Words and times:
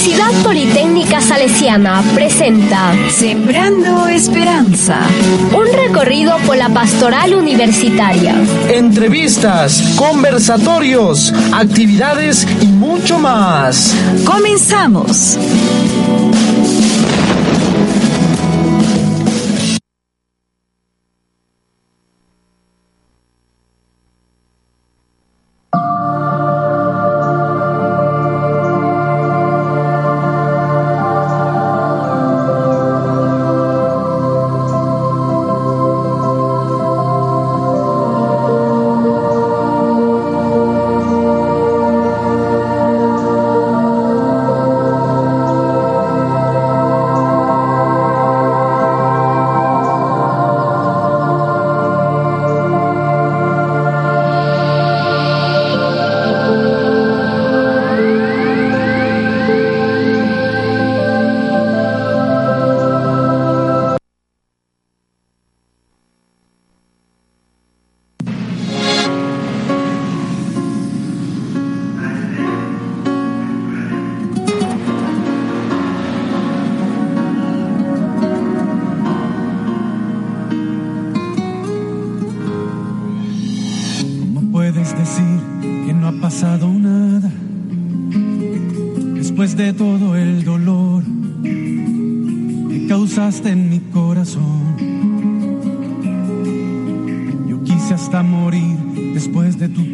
Universidad 0.00 0.42
Politécnica 0.42 1.20
Salesiana 1.20 2.02
presenta 2.14 2.94
Sembrando 3.10 4.08
Esperanza. 4.08 4.98
Un 5.54 5.66
recorrido 5.74 6.38
por 6.46 6.56
la 6.56 6.70
pastoral 6.70 7.34
universitaria. 7.34 8.34
Entrevistas, 8.70 9.94
conversatorios, 9.96 11.34
actividades 11.52 12.46
y 12.62 12.68
mucho 12.68 13.18
más. 13.18 13.94
Comenzamos. 14.24 15.36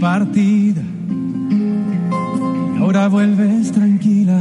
Partida. 0.07 0.83
Y 2.77 2.79
ahora 2.79 3.09
vuelves 3.09 3.73
tranquila 3.73 4.41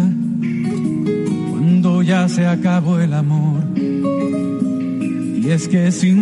cuando 1.50 2.04
ya 2.04 2.30
se 2.30 2.46
acabó 2.46 3.00
el 3.00 3.14
amor. 3.16 3.64
Y 3.76 5.50
es 5.50 5.68
que 5.68 5.92
sin 5.92 6.15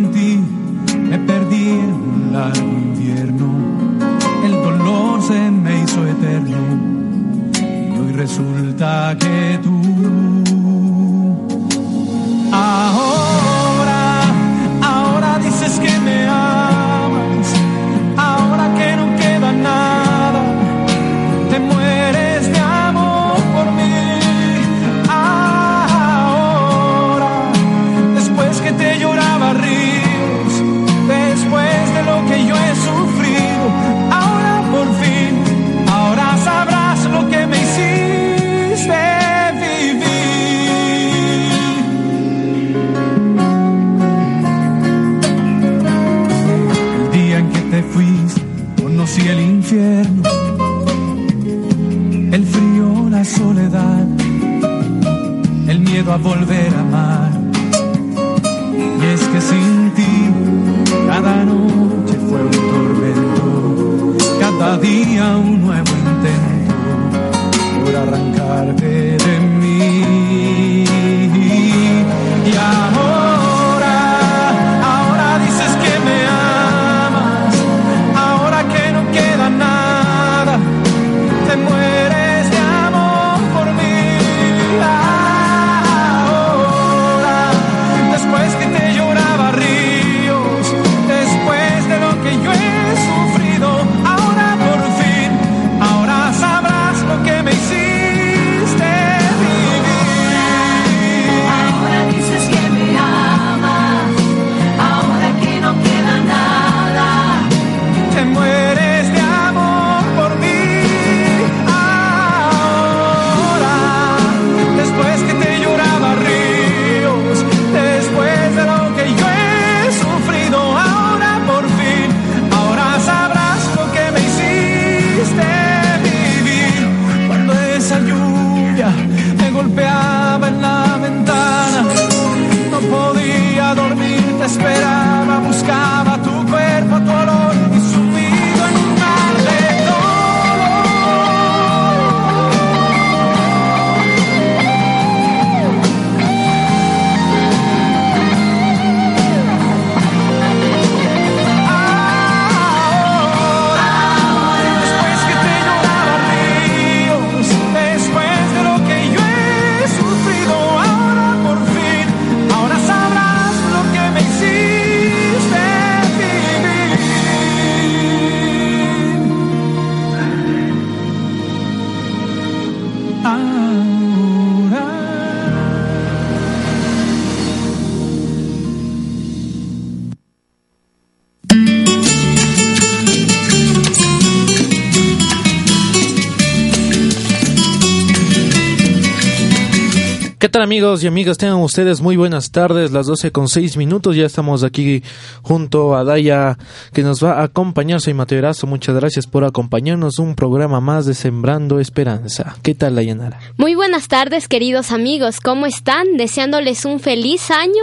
tal 190.54 190.62
amigos 190.62 191.02
y 191.02 191.08
amigas? 191.08 191.36
Tengan 191.36 191.56
ustedes 191.56 192.00
muy 192.00 192.16
buenas 192.16 192.52
tardes, 192.52 192.92
las 192.92 193.06
12 193.06 193.32
con 193.32 193.48
6 193.48 193.76
minutos, 193.76 194.14
ya 194.14 194.24
estamos 194.24 194.62
aquí 194.62 195.02
junto 195.42 195.96
a 195.96 196.04
Daya 196.04 196.56
que 196.92 197.02
nos 197.02 197.24
va 197.24 197.40
a 197.40 197.42
acompañar, 197.42 198.00
soy 198.00 198.14
Mateo 198.14 198.38
Erazo, 198.38 198.68
muchas 198.68 198.94
gracias 198.94 199.26
por 199.26 199.42
acompañarnos 199.42 200.20
un 200.20 200.36
programa 200.36 200.80
más 200.80 201.06
de 201.06 201.14
Sembrando 201.14 201.80
Esperanza. 201.80 202.54
¿Qué 202.62 202.76
tal 202.76 202.94
Dayanara? 202.94 203.40
Muy 203.56 203.74
buenas 203.74 204.06
tardes 204.06 204.46
queridos 204.46 204.92
amigos, 204.92 205.40
¿cómo 205.40 205.66
están? 205.66 206.16
Deseándoles 206.16 206.84
un 206.84 207.00
feliz 207.00 207.50
año, 207.50 207.82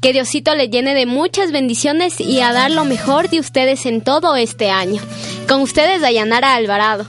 que 0.00 0.14
Diosito 0.14 0.54
les 0.54 0.70
llene 0.70 0.94
de 0.94 1.04
muchas 1.04 1.52
bendiciones 1.52 2.18
y 2.18 2.40
a 2.40 2.54
dar 2.54 2.70
lo 2.70 2.86
mejor 2.86 3.28
de 3.28 3.40
ustedes 3.40 3.84
en 3.84 4.00
todo 4.00 4.36
este 4.36 4.70
año. 4.70 5.02
Con 5.46 5.60
ustedes 5.60 6.00
Dayanara 6.00 6.54
Alvarado. 6.54 7.04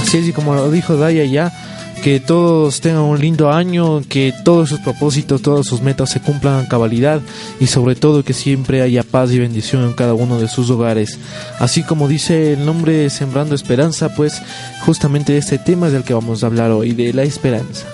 Así 0.00 0.18
es 0.18 0.26
y 0.26 0.32
como 0.32 0.56
lo 0.56 0.68
dijo 0.72 0.96
Daya 0.96 1.24
ya, 1.24 1.69
que 2.02 2.18
todos 2.18 2.80
tengan 2.80 3.02
un 3.02 3.20
lindo 3.20 3.50
año, 3.50 4.02
que 4.08 4.32
todos 4.44 4.70
sus 4.70 4.80
propósitos, 4.80 5.42
todas 5.42 5.66
sus 5.66 5.82
metas 5.82 6.08
se 6.10 6.20
cumplan 6.20 6.64
a 6.64 6.68
cabalidad 6.68 7.20
y 7.60 7.66
sobre 7.66 7.94
todo 7.94 8.24
que 8.24 8.32
siempre 8.32 8.80
haya 8.80 9.02
paz 9.02 9.30
y 9.32 9.38
bendición 9.38 9.84
en 9.84 9.92
cada 9.92 10.14
uno 10.14 10.40
de 10.40 10.48
sus 10.48 10.70
hogares. 10.70 11.18
Así 11.58 11.82
como 11.82 12.08
dice 12.08 12.54
el 12.54 12.64
nombre 12.64 13.10
Sembrando 13.10 13.54
Esperanza, 13.54 14.14
pues 14.14 14.40
justamente 14.86 15.36
este 15.36 15.58
tema 15.58 15.88
es 15.88 15.92
del 15.92 16.04
que 16.04 16.14
vamos 16.14 16.42
a 16.42 16.46
hablar 16.46 16.70
hoy, 16.70 16.92
de 16.92 17.12
la 17.12 17.22
esperanza. 17.22 17.86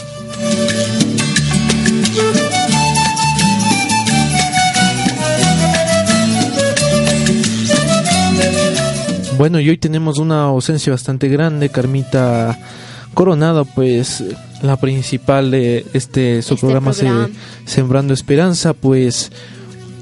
Bueno, 9.37 9.61
y 9.61 9.69
hoy 9.69 9.79
tenemos 9.79 10.19
una 10.19 10.44
ausencia 10.44 10.93
bastante 10.93 11.29
grande, 11.29 11.69
Carmita 11.69 12.56
Coronado, 13.16 13.64
pues 13.64 14.22
la 14.60 14.76
principal 14.76 15.50
de 15.50 15.86
este 15.94 16.42
su 16.42 16.52
Este 16.52 16.60
programa, 16.60 16.92
se-. 16.92 17.08
Sembrando 17.64 18.12
Esperanza, 18.12 18.74
pues 18.74 19.32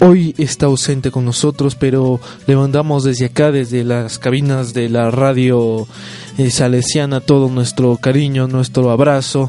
hoy 0.00 0.34
está 0.36 0.66
ausente 0.66 1.12
con 1.12 1.24
nosotros, 1.24 1.76
pero 1.76 2.18
le 2.48 2.56
mandamos 2.56 3.04
desde 3.04 3.26
acá, 3.26 3.52
desde 3.52 3.84
las 3.84 4.18
cabinas 4.18 4.74
de 4.74 4.88
la 4.88 5.12
radio 5.12 5.86
eh, 6.38 6.50
salesiana, 6.50 7.20
todo 7.20 7.48
nuestro 7.50 7.98
cariño, 7.98 8.48
nuestro 8.48 8.90
abrazo, 8.90 9.48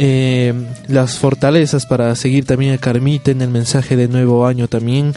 eh, 0.00 0.52
las 0.88 1.16
fortalezas 1.16 1.86
para 1.86 2.12
seguir 2.16 2.44
también 2.44 2.74
a 2.74 2.78
Carmita 2.78 3.30
en 3.30 3.40
el 3.40 3.50
mensaje 3.50 3.94
de 3.94 4.08
nuevo 4.08 4.48
año 4.48 4.66
también 4.66 5.14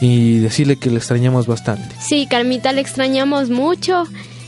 y 0.00 0.38
decirle 0.38 0.76
que 0.76 0.90
le 0.90 0.98
extrañamos 0.98 1.48
bastante. 1.48 1.92
Sí, 2.00 2.28
Carmita, 2.30 2.72
le 2.72 2.82
extrañamos 2.82 3.50
mucho 3.50 4.04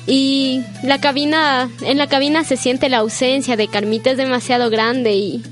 y 0.07 0.63
la 0.83 1.01
cabina, 1.01 1.71
en 1.83 1.99
la 1.99 2.07
cabina 2.07 2.45
se 2.45 2.57
siente 2.57 2.89
la 2.89 2.99
ausencia 2.99 3.57
de 3.57 3.69
Carmita, 3.69 4.11
es 4.11 4.17
demasiado 4.17 4.71
grande 4.71 5.15
y 5.15 5.43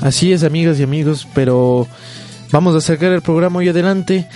Así 0.00 0.32
es, 0.32 0.44
amigas 0.44 0.78
y 0.78 0.82
amigos, 0.82 1.26
pero 1.34 1.88
vamos 2.50 2.74
a 2.74 2.82
sacar 2.82 3.10
el 3.12 3.22
programa 3.22 3.60
hoy 3.60 3.70
adelante. 3.70 4.28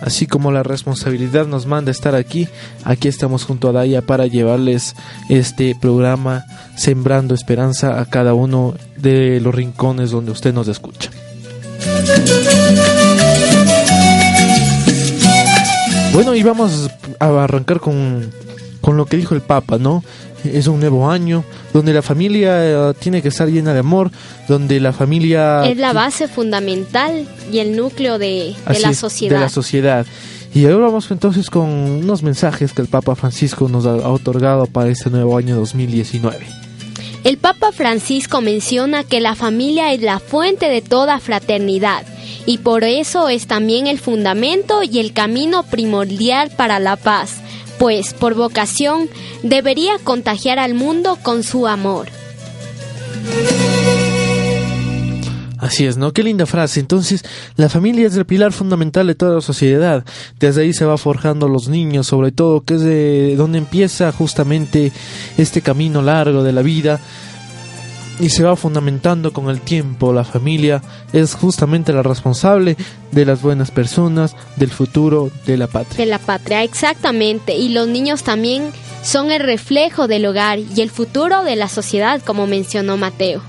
Así 0.00 0.26
como 0.26 0.52
la 0.52 0.62
responsabilidad 0.62 1.46
nos 1.46 1.66
manda 1.66 1.90
estar 1.90 2.14
aquí, 2.14 2.46
aquí 2.84 3.08
estamos 3.08 3.44
junto 3.44 3.68
a 3.68 3.72
Daya 3.72 4.02
para 4.02 4.26
llevarles 4.26 4.94
este 5.28 5.74
programa 5.74 6.44
Sembrando 6.76 7.34
Esperanza 7.34 7.98
a 7.98 8.04
cada 8.04 8.34
uno 8.34 8.74
de 8.98 9.40
los 9.40 9.52
rincones 9.52 10.10
donde 10.10 10.30
usted 10.30 10.52
nos 10.52 10.68
escucha. 10.68 11.10
Bueno, 16.16 16.34
y 16.34 16.42
vamos 16.42 16.88
a 17.20 17.44
arrancar 17.44 17.78
con, 17.78 18.32
con 18.80 18.96
lo 18.96 19.04
que 19.04 19.18
dijo 19.18 19.34
el 19.34 19.42
Papa, 19.42 19.76
¿no? 19.76 20.02
Es 20.44 20.66
un 20.66 20.80
nuevo 20.80 21.10
año 21.10 21.44
donde 21.74 21.92
la 21.92 22.00
familia 22.00 22.52
eh, 22.64 22.94
tiene 22.98 23.20
que 23.20 23.28
estar 23.28 23.46
llena 23.48 23.74
de 23.74 23.80
amor, 23.80 24.10
donde 24.48 24.80
la 24.80 24.94
familia... 24.94 25.66
es 25.66 25.76
la 25.76 25.92
base 25.92 26.26
fundamental 26.26 27.28
y 27.52 27.58
el 27.58 27.76
núcleo 27.76 28.18
de, 28.18 28.54
de 28.66 28.78
la 28.78 28.92
es, 28.92 28.98
sociedad. 28.98 29.36
de 29.36 29.42
la 29.42 29.50
sociedad. 29.50 30.06
Y 30.54 30.64
ahora 30.64 30.86
vamos 30.86 31.10
entonces 31.10 31.50
con 31.50 31.68
unos 31.68 32.22
mensajes 32.22 32.72
que 32.72 32.80
el 32.80 32.88
Papa 32.88 33.14
Francisco 33.14 33.68
nos 33.68 33.84
ha 33.84 33.90
ha 33.90 34.08
otorgado 34.08 34.64
para 34.64 34.88
este 34.88 35.10
nuevo 35.10 35.36
año 35.36 35.54
2019. 35.56 36.46
El 37.24 37.36
Papa 37.36 37.72
Francisco 37.72 38.40
menciona 38.40 39.04
que 39.04 39.20
la 39.20 39.34
familia 39.34 39.92
es 39.92 40.00
la 40.00 40.18
fuente 40.18 40.70
de 40.70 40.80
toda 40.80 41.20
fraternidad 41.20 42.06
y 42.46 42.58
por 42.58 42.84
eso 42.84 43.28
es 43.28 43.46
también 43.46 43.86
el 43.86 43.98
fundamento 43.98 44.82
y 44.82 45.00
el 45.00 45.12
camino 45.12 45.64
primordial 45.64 46.50
para 46.50 46.78
la 46.78 46.96
paz, 46.96 47.34
pues 47.78 48.14
por 48.14 48.34
vocación 48.34 49.10
debería 49.42 49.98
contagiar 50.02 50.58
al 50.58 50.74
mundo 50.74 51.18
con 51.22 51.42
su 51.42 51.66
amor. 51.66 52.06
Así 55.58 55.84
es, 55.84 55.96
¿no? 55.96 56.12
Qué 56.12 56.22
linda 56.22 56.46
frase. 56.46 56.80
Entonces, 56.80 57.24
la 57.56 57.68
familia 57.68 58.06
es 58.06 58.16
el 58.16 58.26
pilar 58.26 58.52
fundamental 58.52 59.06
de 59.06 59.14
toda 59.14 59.34
la 59.34 59.40
sociedad. 59.40 60.04
Desde 60.38 60.62
ahí 60.62 60.72
se 60.72 60.84
va 60.84 60.96
forjando 60.98 61.48
los 61.48 61.68
niños, 61.68 62.06
sobre 62.06 62.30
todo, 62.30 62.62
que 62.62 62.74
es 62.74 62.82
de 62.82 63.34
donde 63.36 63.58
empieza 63.58 64.12
justamente 64.12 64.92
este 65.38 65.62
camino 65.62 66.02
largo 66.02 66.44
de 66.44 66.52
la 66.52 66.62
vida. 66.62 67.00
Y 68.18 68.30
se 68.30 68.42
va 68.42 68.56
fundamentando 68.56 69.32
con 69.32 69.50
el 69.50 69.60
tiempo. 69.60 70.12
La 70.12 70.24
familia 70.24 70.82
es 71.12 71.34
justamente 71.34 71.92
la 71.92 72.02
responsable 72.02 72.76
de 73.12 73.24
las 73.24 73.42
buenas 73.42 73.70
personas, 73.70 74.34
del 74.56 74.70
futuro 74.70 75.30
de 75.44 75.56
la 75.56 75.66
patria. 75.66 75.98
De 75.98 76.06
la 76.06 76.18
patria, 76.18 76.62
exactamente. 76.62 77.56
Y 77.56 77.68
los 77.68 77.88
niños 77.88 78.22
también 78.22 78.70
son 79.02 79.30
el 79.30 79.40
reflejo 79.40 80.08
del 80.08 80.26
hogar 80.26 80.58
y 80.58 80.80
el 80.80 80.90
futuro 80.90 81.44
de 81.44 81.56
la 81.56 81.68
sociedad, 81.68 82.22
como 82.22 82.46
mencionó 82.46 82.96
Mateo. 82.96 83.42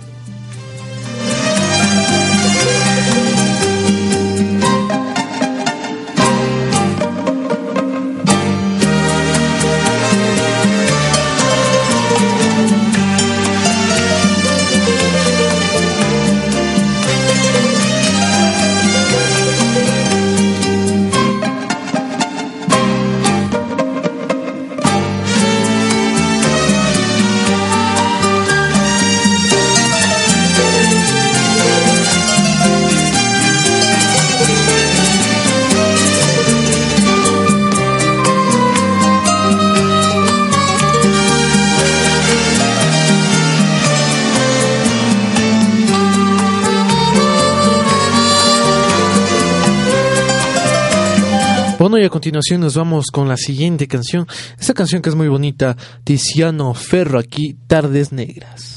Continuación 52.27 52.59
nos 52.59 52.75
vamos 52.75 53.05
con 53.09 53.29
la 53.29 53.37
siguiente 53.37 53.87
canción. 53.87 54.27
Esta 54.59 54.73
canción 54.73 55.01
que 55.01 55.07
es 55.07 55.15
muy 55.15 55.29
bonita, 55.29 55.77
Tiziano 56.03 56.73
Ferro 56.73 57.19
aquí, 57.19 57.55
Tardes 57.67 58.11
Negras. 58.11 58.76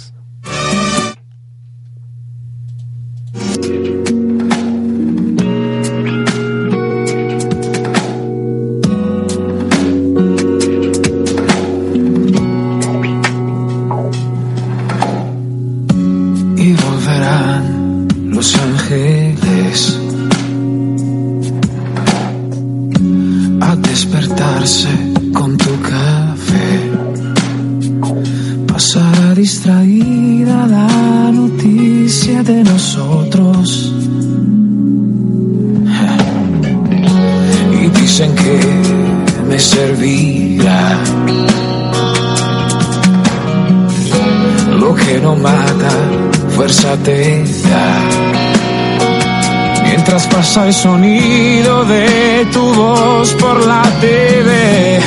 De 51.40 52.46
tu 52.52 52.74
voz 52.74 53.32
por 53.34 53.64
la 53.66 53.82
TV, 54.00 55.00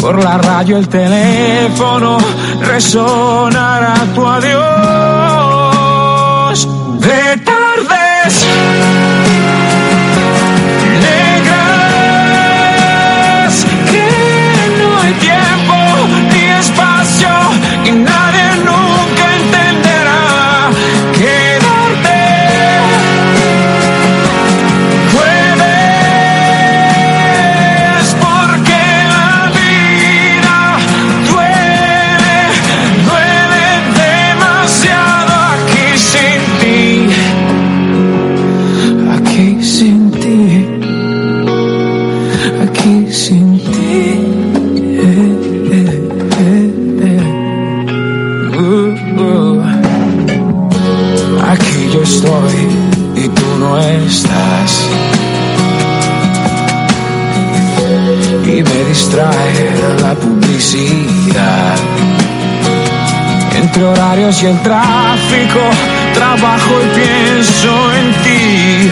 Por 0.00 0.22
la 0.22 0.38
radio 0.38 0.76
el 0.76 0.88
teléfono 0.88 2.18
resonará 2.60 3.96
tu 4.14 4.24
adiós. 4.24 4.68
De 7.00 7.36
tardes 7.44 8.46
y 64.42 64.46
el 64.46 64.60
tráfico, 64.60 65.60
trabajo 66.12 66.74
y 66.82 66.98
pienso 66.98 67.94
en 67.94 68.12
ti. 68.22 68.90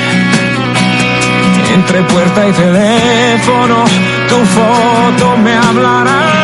Entre 1.74 2.02
puerta 2.04 2.48
y 2.48 2.52
teléfono, 2.52 3.84
tu 4.28 4.36
foto 4.36 5.36
me 5.36 5.54
hablará. 5.54 6.43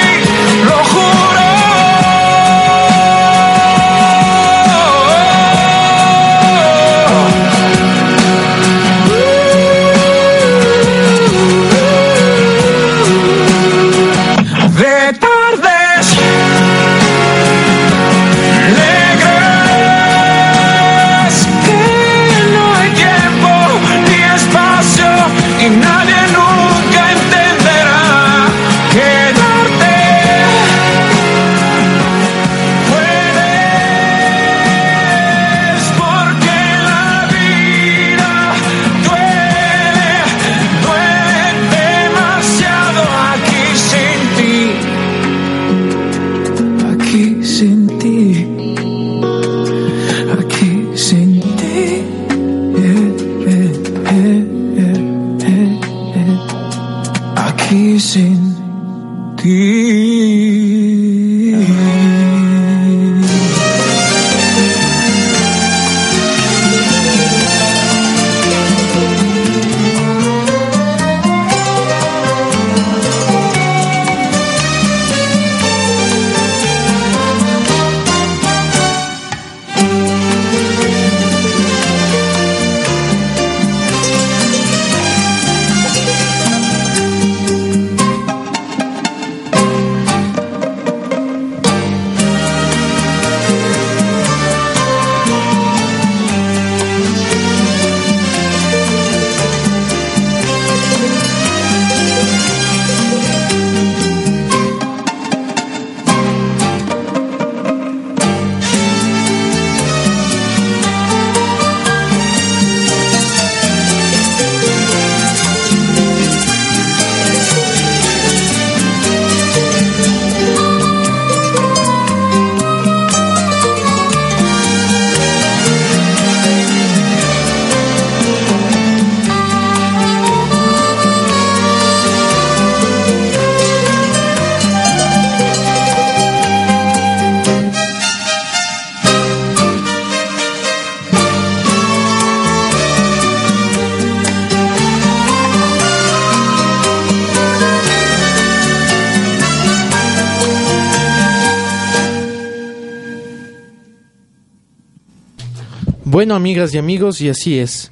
Bueno, 156.21 156.35
amigas 156.35 156.71
y 156.75 156.77
amigos, 156.77 157.19
y 157.21 157.29
así 157.29 157.57
es. 157.57 157.91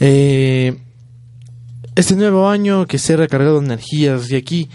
Eh, 0.00 0.74
este 1.96 2.16
nuevo 2.16 2.48
año 2.48 2.86
que 2.86 2.96
sea 2.96 3.18
recargado 3.18 3.60
de 3.60 3.66
energías 3.66 4.30
y 4.30 4.36
aquí 4.36 4.70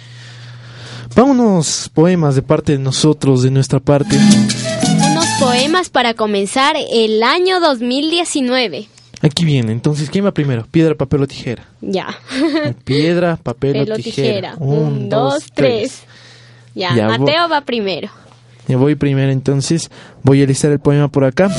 van 1.16 1.32
unos 1.32 1.90
poemas 1.92 2.36
de 2.36 2.44
parte 2.44 2.74
de 2.74 2.78
nosotros, 2.78 3.42
de 3.42 3.50
nuestra 3.50 3.80
parte. 3.80 4.16
Unos 5.10 5.26
poemas 5.40 5.90
para 5.90 6.14
comenzar 6.14 6.76
el 6.92 7.24
año 7.24 7.60
2019. 7.60 8.88
Aquí 9.24 9.44
viene, 9.44 9.72
entonces, 9.72 10.12
¿quién 10.12 10.28
va 10.28 10.32
primero? 10.32 10.68
Piedra, 10.70 10.94
papel 10.94 11.24
o 11.24 11.28
tijera. 11.28 11.66
Ya. 11.82 12.16
Piedra, 12.84 13.38
papel 13.38 13.74
Pelo, 13.74 13.96
o 13.96 13.98
tijera. 13.98 14.52
tijera. 14.52 14.56
Un, 14.60 15.10
dos, 15.10 15.46
tres. 15.56 16.04
Ya, 16.76 16.96
Ya, 16.96 17.08
Mateo 17.08 17.50
va 17.50 17.62
primero. 17.62 18.12
Yo 18.68 18.78
voy 18.80 18.96
primero, 18.96 19.32
entonces 19.32 19.90
voy 20.22 20.42
a 20.42 20.46
listar 20.46 20.72
el 20.72 20.80
poema 20.80 21.08
por 21.10 21.26
acá. 21.26 21.50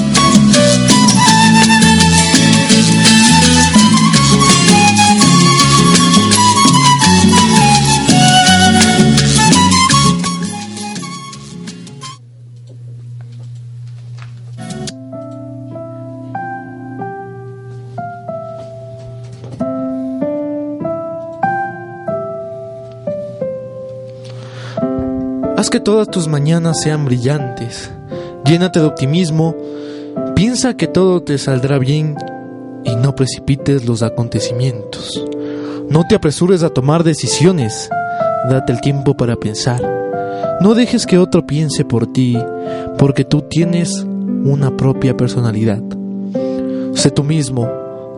Haz 25.65 25.71
que 25.71 25.81
todas 25.81 26.09
tus 26.11 26.29
mañanas 26.29 26.83
sean 26.83 27.07
brillantes. 27.07 27.91
Llénate 28.45 28.81
de 28.81 28.85
optimismo. 28.85 29.57
Piensa 30.35 30.77
que 30.77 30.87
todo 30.87 31.23
te 31.23 31.39
saldrá 31.39 31.79
bien 31.79 32.17
y 32.85 32.97
no 32.97 33.15
precipites 33.15 33.87
los 33.87 34.03
acontecimientos. 34.03 35.25
No 35.89 36.05
te 36.09 36.15
apresures 36.15 36.63
a 36.63 36.71
tomar 36.71 37.05
decisiones. 37.05 37.89
Date 38.49 38.73
el 38.73 38.81
tiempo 38.81 39.17
para 39.17 39.37
pensar. 39.37 39.83
No 40.61 40.75
dejes 40.75 41.07
que 41.07 41.19
otro 41.19 41.47
piense 41.47 41.85
por 41.85 42.13
ti, 42.13 42.39
porque 42.99 43.25
tú 43.25 43.43
tienes 43.43 44.07
una 44.45 44.77
propia 44.77 45.17
personalidad. 45.17 45.83
Sé 46.95 47.11
tú 47.11 47.25
mismo. 47.25 47.69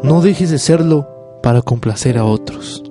No 0.03 0.21
dejes 0.21 0.51
de 0.51 0.59
serlo 0.59 1.09
para 1.43 1.63
complacer 1.63 2.19
a 2.19 2.25
otros. 2.25 2.83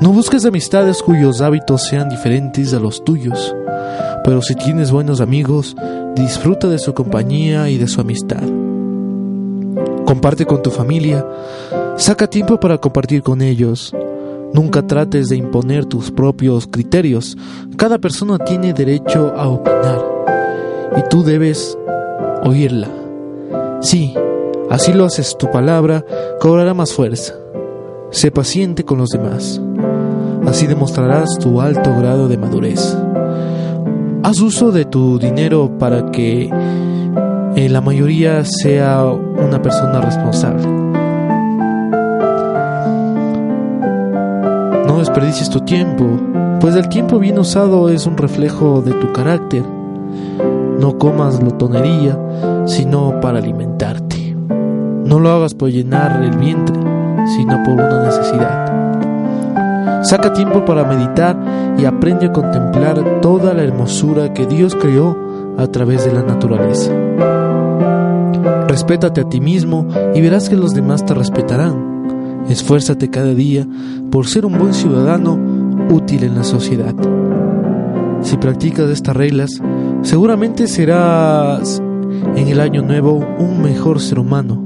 No 0.00 0.12
busques 0.12 0.44
amistades 0.44 1.02
cuyos 1.02 1.40
hábitos 1.40 1.88
sean 1.88 2.08
diferentes 2.08 2.74
a 2.74 2.80
los 2.80 3.02
tuyos, 3.04 3.54
pero 4.24 4.42
si 4.42 4.54
tienes 4.54 4.90
buenos 4.90 5.20
amigos, 5.20 5.74
disfruta 6.14 6.68
de 6.68 6.78
su 6.78 6.92
compañía 6.92 7.70
y 7.70 7.78
de 7.78 7.88
su 7.88 8.00
amistad. 8.00 8.42
Comparte 10.06 10.46
con 10.46 10.62
tu 10.62 10.70
familia, 10.70 11.26
saca 11.96 12.28
tiempo 12.28 12.60
para 12.60 12.78
compartir 12.78 13.22
con 13.22 13.42
ellos. 13.42 13.92
Nunca 14.54 14.86
trates 14.86 15.28
de 15.28 15.36
imponer 15.36 15.84
tus 15.84 16.12
propios 16.12 16.68
criterios. 16.68 17.36
Cada 17.76 17.98
persona 17.98 18.38
tiene 18.38 18.72
derecho 18.72 19.34
a 19.36 19.48
opinar 19.48 20.00
y 20.96 21.08
tú 21.10 21.24
debes 21.24 21.76
oírla. 22.44 22.88
Sí, 23.80 24.14
así 24.70 24.92
lo 24.92 25.04
haces, 25.04 25.36
tu 25.36 25.50
palabra 25.50 26.04
cobrará 26.40 26.72
más 26.72 26.92
fuerza. 26.92 27.34
Sé 28.10 28.30
paciente 28.30 28.84
con 28.84 28.98
los 28.98 29.10
demás. 29.10 29.60
Así 30.46 30.68
demostrarás 30.68 31.36
tu 31.40 31.60
alto 31.60 31.94
grado 31.98 32.28
de 32.28 32.38
madurez. 32.38 32.96
Haz 34.22 34.40
uso 34.40 34.70
de 34.70 34.84
tu 34.84 35.18
dinero 35.18 35.76
para 35.78 36.10
que 36.12 36.48
eh, 37.56 37.70
la 37.70 37.80
mayoría 37.80 38.44
sea 38.44 39.02
una 39.06 39.62
persona 39.62 40.02
responsable. 40.02 40.66
No 44.86 44.98
desperdicies 44.98 45.48
tu 45.48 45.60
tiempo, 45.60 46.04
pues 46.60 46.76
el 46.76 46.90
tiempo 46.90 47.18
bien 47.18 47.38
usado 47.38 47.88
es 47.88 48.06
un 48.06 48.18
reflejo 48.18 48.82
de 48.82 48.92
tu 48.92 49.10
carácter. 49.10 49.62
No 50.78 50.98
comas 50.98 51.42
lotonería, 51.42 52.18
sino 52.66 53.22
para 53.22 53.38
alimentarte. 53.38 54.36
No 55.06 55.18
lo 55.18 55.30
hagas 55.30 55.54
por 55.54 55.70
llenar 55.70 56.22
el 56.22 56.36
vientre, 56.36 56.76
sino 57.36 57.62
por 57.64 57.72
una 57.72 58.02
necesidad. 58.04 60.02
Saca 60.04 60.30
tiempo 60.34 60.62
para 60.66 60.84
meditar 60.84 61.34
y 61.78 61.86
aprende 61.86 62.26
a 62.26 62.32
contemplar 62.32 63.22
toda 63.22 63.54
la 63.54 63.62
hermosura 63.62 64.34
que 64.34 64.44
Dios 64.44 64.74
creó 64.74 65.16
a 65.56 65.66
través 65.68 66.04
de 66.04 66.12
la 66.12 66.22
naturaleza. 66.22 66.92
Respétate 68.76 69.22
a 69.22 69.28
ti 69.30 69.40
mismo 69.40 69.88
y 70.14 70.20
verás 70.20 70.50
que 70.50 70.54
los 70.54 70.74
demás 70.74 71.02
te 71.02 71.14
respetarán. 71.14 72.44
Esfuérzate 72.50 73.08
cada 73.08 73.32
día 73.32 73.66
por 74.10 74.26
ser 74.26 74.44
un 74.44 74.58
buen 74.58 74.74
ciudadano 74.74 75.38
útil 75.88 76.24
en 76.24 76.34
la 76.34 76.44
sociedad. 76.44 76.94
Si 78.20 78.36
practicas 78.36 78.90
estas 78.90 79.16
reglas, 79.16 79.62
seguramente 80.02 80.66
serás 80.66 81.82
en 82.36 82.48
el 82.48 82.60
año 82.60 82.82
nuevo 82.82 83.26
un 83.38 83.62
mejor 83.62 83.98
ser 83.98 84.18
humano 84.18 84.62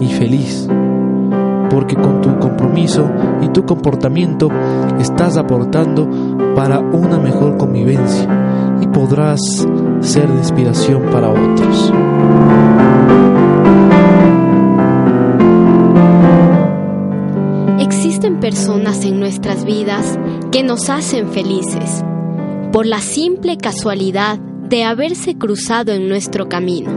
y 0.00 0.06
feliz 0.06 0.66
porque 1.68 1.96
con 1.96 2.22
tu 2.22 2.38
compromiso 2.38 3.06
y 3.42 3.48
tu 3.48 3.66
comportamiento 3.66 4.48
estás 4.98 5.36
aportando 5.36 6.08
para 6.56 6.80
una 6.80 7.18
mejor 7.18 7.58
convivencia 7.58 8.49
podrás 8.92 9.40
ser 10.00 10.28
de 10.28 10.38
inspiración 10.38 11.02
para 11.10 11.30
otros. 11.30 11.92
Existen 17.78 18.40
personas 18.40 19.04
en 19.04 19.20
nuestras 19.20 19.64
vidas 19.64 20.18
que 20.52 20.62
nos 20.62 20.90
hacen 20.90 21.28
felices 21.28 22.02
por 22.72 22.86
la 22.86 23.00
simple 23.00 23.56
casualidad 23.56 24.38
de 24.38 24.84
haberse 24.84 25.36
cruzado 25.36 25.92
en 25.92 26.08
nuestro 26.08 26.48
camino. 26.48 26.90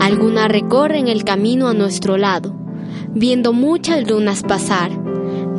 Algunas 0.00 0.48
recorren 0.48 1.08
el 1.08 1.24
camino 1.24 1.66
a 1.68 1.74
nuestro 1.74 2.16
lado, 2.16 2.54
viendo 3.14 3.52
muchas 3.52 4.08
lunas 4.08 4.42
pasar, 4.42 4.90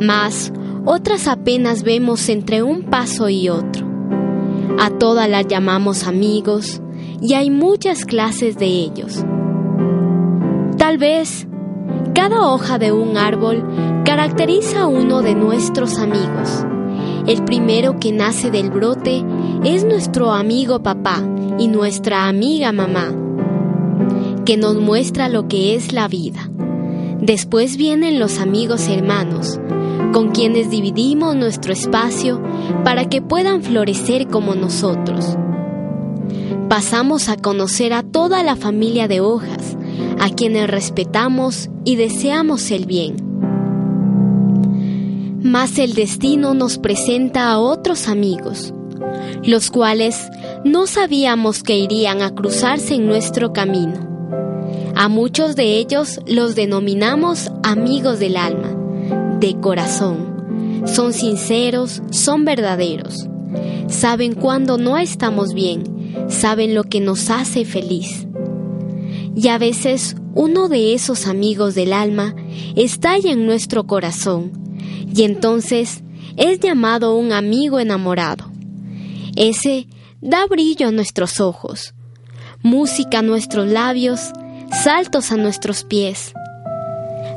mas 0.00 0.52
otras 0.86 1.28
apenas 1.28 1.82
vemos 1.82 2.28
entre 2.30 2.62
un 2.62 2.84
paso 2.84 3.28
y 3.28 3.50
otro. 3.50 3.79
A 4.78 4.90
todas 4.90 5.28
las 5.28 5.46
llamamos 5.46 6.06
amigos 6.06 6.80
y 7.20 7.34
hay 7.34 7.50
muchas 7.50 8.04
clases 8.04 8.56
de 8.56 8.66
ellos. 8.66 9.24
Tal 10.78 10.98
vez 10.98 11.46
cada 12.14 12.48
hoja 12.48 12.78
de 12.78 12.92
un 12.92 13.16
árbol 13.16 13.64
caracteriza 14.04 14.82
a 14.82 14.86
uno 14.86 15.22
de 15.22 15.34
nuestros 15.34 15.98
amigos. 15.98 16.64
El 17.26 17.44
primero 17.44 18.00
que 18.00 18.12
nace 18.12 18.50
del 18.50 18.70
brote 18.70 19.24
es 19.64 19.84
nuestro 19.84 20.32
amigo 20.32 20.82
papá 20.82 21.22
y 21.58 21.68
nuestra 21.68 22.26
amiga 22.26 22.72
mamá, 22.72 23.14
que 24.44 24.56
nos 24.56 24.76
muestra 24.76 25.28
lo 25.28 25.46
que 25.46 25.74
es 25.74 25.92
la 25.92 26.08
vida. 26.08 26.50
Después 27.20 27.76
vienen 27.76 28.18
los 28.18 28.38
amigos 28.38 28.88
hermanos, 28.88 29.60
con 30.12 30.30
quienes 30.30 30.70
dividimos 30.70 31.36
nuestro 31.36 31.72
espacio 31.72 32.42
para 32.84 33.08
que 33.08 33.22
puedan 33.22 33.62
florecer 33.62 34.28
como 34.28 34.54
nosotros. 34.54 35.36
Pasamos 36.68 37.28
a 37.28 37.36
conocer 37.36 37.92
a 37.92 38.02
toda 38.02 38.42
la 38.42 38.56
familia 38.56 39.08
de 39.08 39.20
hojas, 39.20 39.76
a 40.20 40.30
quienes 40.30 40.68
respetamos 40.68 41.68
y 41.84 41.96
deseamos 41.96 42.70
el 42.70 42.86
bien. 42.86 43.16
Mas 45.42 45.78
el 45.78 45.94
destino 45.94 46.54
nos 46.54 46.78
presenta 46.78 47.50
a 47.50 47.58
otros 47.58 48.08
amigos, 48.08 48.74
los 49.42 49.70
cuales 49.70 50.28
no 50.64 50.86
sabíamos 50.86 51.62
que 51.62 51.76
irían 51.76 52.22
a 52.22 52.34
cruzarse 52.34 52.94
en 52.94 53.06
nuestro 53.06 53.52
camino. 53.52 54.10
A 54.94 55.08
muchos 55.08 55.56
de 55.56 55.78
ellos 55.78 56.20
los 56.26 56.54
denominamos 56.54 57.50
amigos 57.62 58.18
del 58.18 58.36
alma, 58.36 58.79
de 59.40 59.58
corazón. 59.60 60.84
Son 60.86 61.12
sinceros, 61.12 62.02
son 62.10 62.44
verdaderos. 62.44 63.26
Saben 63.88 64.34
cuando 64.34 64.78
no 64.78 64.98
estamos 64.98 65.54
bien, 65.54 65.84
saben 66.28 66.74
lo 66.74 66.84
que 66.84 67.00
nos 67.00 67.30
hace 67.30 67.64
feliz. 67.64 68.26
Y 69.34 69.48
a 69.48 69.58
veces 69.58 70.16
uno 70.34 70.68
de 70.68 70.94
esos 70.94 71.26
amigos 71.26 71.74
del 71.74 71.92
alma 71.92 72.34
estalla 72.76 73.32
en 73.32 73.46
nuestro 73.46 73.86
corazón 73.86 74.52
y 75.14 75.22
entonces 75.22 76.02
es 76.36 76.60
llamado 76.60 77.16
un 77.16 77.32
amigo 77.32 77.80
enamorado. 77.80 78.50
Ese 79.36 79.88
da 80.20 80.46
brillo 80.46 80.88
a 80.88 80.92
nuestros 80.92 81.40
ojos, 81.40 81.94
música 82.62 83.20
a 83.20 83.22
nuestros 83.22 83.68
labios, 83.68 84.32
saltos 84.82 85.32
a 85.32 85.36
nuestros 85.36 85.84
pies. 85.84 86.32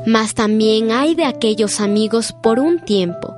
Mas 0.06 0.34
también 0.34 0.92
hay 0.92 1.14
de 1.14 1.24
aquellos 1.24 1.80
amigos 1.80 2.34
por 2.42 2.58
un 2.58 2.78
tiempo, 2.84 3.34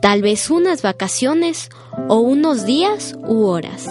tal 0.00 0.22
vez 0.22 0.50
unas 0.50 0.82
vacaciones 0.82 1.70
o 2.08 2.16
unos 2.16 2.66
días 2.66 3.16
u 3.26 3.44
horas. 3.44 3.86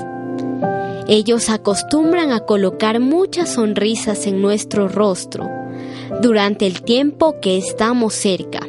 Ellos 1.07 1.49
acostumbran 1.49 2.33
a 2.33 2.41
colocar 2.41 2.99
muchas 2.99 3.53
sonrisas 3.53 4.27
en 4.27 4.41
nuestro 4.41 4.89
rostro 4.89 5.49
durante 6.21 6.67
el 6.67 6.81
tiempo 6.81 7.39
que 7.41 7.57
estamos 7.57 8.13
cerca. 8.13 8.59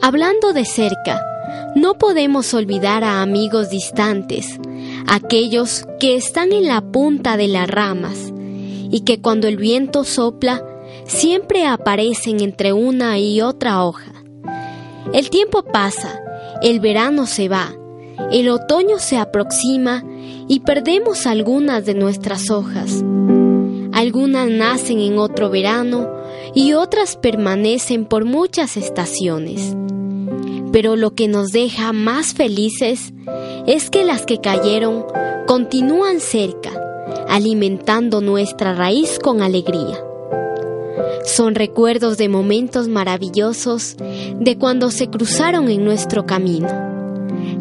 Hablando 0.00 0.54
de 0.54 0.64
cerca, 0.64 1.20
no 1.74 1.94
podemos 1.94 2.54
olvidar 2.54 3.04
a 3.04 3.22
amigos 3.22 3.68
distantes, 3.68 4.58
aquellos 5.06 5.84
que 6.00 6.16
están 6.16 6.52
en 6.52 6.66
la 6.66 6.80
punta 6.80 7.36
de 7.36 7.48
las 7.48 7.68
ramas 7.68 8.32
y 8.90 9.00
que 9.00 9.20
cuando 9.20 9.48
el 9.48 9.56
viento 9.56 10.04
sopla 10.04 10.62
siempre 11.06 11.66
aparecen 11.66 12.40
entre 12.40 12.72
una 12.72 13.18
y 13.18 13.40
otra 13.40 13.84
hoja. 13.84 14.12
El 15.12 15.30
tiempo 15.30 15.62
pasa, 15.62 16.20
el 16.62 16.80
verano 16.80 17.26
se 17.26 17.48
va, 17.48 17.74
el 18.30 18.48
otoño 18.48 18.98
se 18.98 19.18
aproxima 19.18 20.04
y 20.48 20.60
perdemos 20.60 21.26
algunas 21.26 21.84
de 21.84 21.94
nuestras 21.94 22.50
hojas. 22.50 23.02
Algunas 23.92 24.48
nacen 24.48 25.00
en 25.00 25.18
otro 25.18 25.50
verano 25.50 26.08
y 26.54 26.72
otras 26.72 27.16
permanecen 27.16 28.04
por 28.04 28.24
muchas 28.24 28.76
estaciones. 28.76 29.76
Pero 30.72 30.96
lo 30.96 31.14
que 31.14 31.28
nos 31.28 31.52
deja 31.52 31.92
más 31.92 32.32
felices 32.32 33.12
es 33.66 33.90
que 33.90 34.04
las 34.04 34.24
que 34.24 34.38
cayeron 34.38 35.04
continúan 35.46 36.20
cerca, 36.20 36.70
alimentando 37.28 38.20
nuestra 38.20 38.74
raíz 38.74 39.18
con 39.18 39.42
alegría. 39.42 40.02
Son 41.24 41.54
recuerdos 41.54 42.18
de 42.18 42.28
momentos 42.28 42.88
maravillosos 42.88 43.96
de 43.98 44.58
cuando 44.58 44.90
se 44.90 45.08
cruzaron 45.08 45.68
en 45.68 45.84
nuestro 45.84 46.26
camino. 46.26 46.68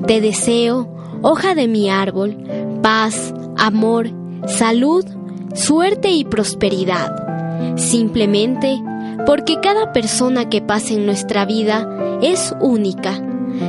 Te 0.07 0.19
deseo, 0.19 0.87
hoja 1.21 1.55
de 1.55 1.67
mi 1.67 1.89
árbol, 1.89 2.37
paz, 2.81 3.33
amor, 3.57 4.09
salud, 4.47 5.05
suerte 5.53 6.09
y 6.11 6.25
prosperidad. 6.25 7.77
Simplemente 7.77 8.81
porque 9.25 9.59
cada 9.61 9.93
persona 9.93 10.49
que 10.49 10.61
pasa 10.61 10.93
en 10.93 11.05
nuestra 11.05 11.45
vida 11.45 12.19
es 12.21 12.55
única. 12.59 13.21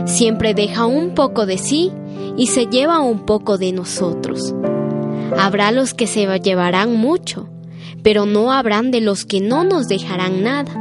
Siempre 0.06 0.54
deja 0.54 0.86
un 0.86 1.14
poco 1.14 1.46
de 1.46 1.58
sí 1.58 1.92
y 2.36 2.46
se 2.46 2.66
lleva 2.66 3.00
un 3.00 3.26
poco 3.26 3.58
de 3.58 3.72
nosotros. 3.72 4.54
Habrá 5.38 5.72
los 5.72 5.94
que 5.94 6.06
se 6.06 6.26
llevarán 6.40 6.96
mucho, 6.96 7.48
pero 8.02 8.26
no 8.26 8.52
habrán 8.52 8.90
de 8.90 9.00
los 9.00 9.24
que 9.24 9.40
no 9.40 9.64
nos 9.64 9.88
dejarán 9.88 10.42
nada. 10.42 10.72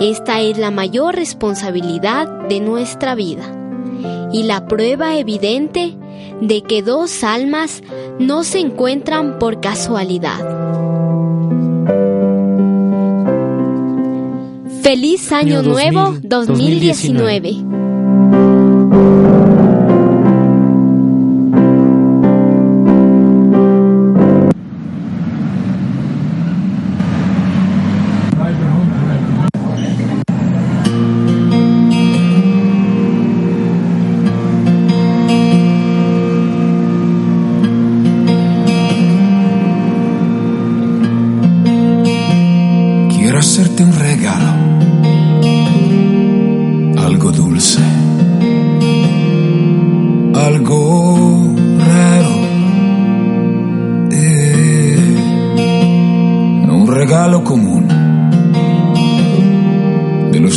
Esta 0.00 0.40
es 0.40 0.58
la 0.58 0.70
mayor 0.70 1.16
responsabilidad 1.16 2.28
de 2.48 2.60
nuestra 2.60 3.14
vida 3.14 3.42
y 4.32 4.44
la 4.44 4.66
prueba 4.66 5.16
evidente 5.16 5.96
de 6.40 6.62
que 6.62 6.82
dos 6.82 7.24
almas 7.24 7.82
no 8.18 8.44
se 8.44 8.60
encuentran 8.60 9.38
por 9.38 9.60
casualidad. 9.60 10.38
Feliz 14.82 15.32
Año 15.32 15.62
Nuevo 15.62 16.16
2019. 16.22 17.48
2019. 17.52 17.87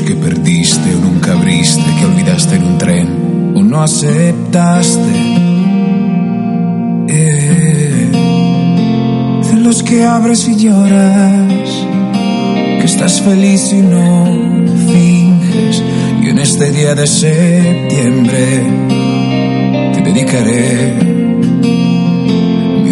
Que 0.02 0.16
perdiste 0.16 0.96
o 0.96 1.00
nunca 1.00 1.34
abriste, 1.34 1.84
que 2.00 2.06
olvidaste 2.06 2.56
en 2.56 2.64
un 2.64 2.78
tren 2.78 3.54
o 3.56 3.64
no 3.64 3.82
aceptaste. 3.82 5.02
Eh, 7.08 8.12
de 9.52 9.60
los 9.60 9.84
que 9.84 10.04
abres 10.04 10.48
y 10.48 10.56
lloras 10.56 11.70
que 12.80 12.86
estás 12.86 13.22
feliz 13.22 13.74
y 13.74 13.82
no 13.82 14.26
finges. 14.88 15.84
Y 16.24 16.30
en 16.30 16.40
este 16.40 16.72
día 16.72 16.96
de 16.96 17.08
septiembre 17.08 18.64
te 19.94 20.02
dedicaré 20.02 21.11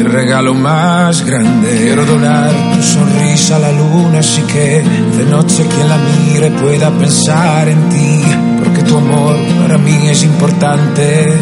regalo 0.09 0.53
más 0.53 1.25
grande. 1.25 1.77
Quiero 1.77 2.05
donar 2.05 2.51
tu 2.75 2.83
sonrisa 2.83 3.55
a 3.55 3.59
la 3.59 3.71
luna, 3.71 4.19
así 4.19 4.41
que 4.43 4.83
de 5.17 5.25
noche 5.25 5.65
quien 5.73 5.89
la 5.89 5.97
mire 5.97 6.51
pueda 6.51 6.89
pensar 6.91 7.67
en 7.67 7.89
ti, 7.89 8.21
porque 8.63 8.83
tu 8.83 8.97
amor 8.97 9.35
para 9.61 9.77
mí 9.77 10.09
es 10.09 10.23
importante. 10.23 11.37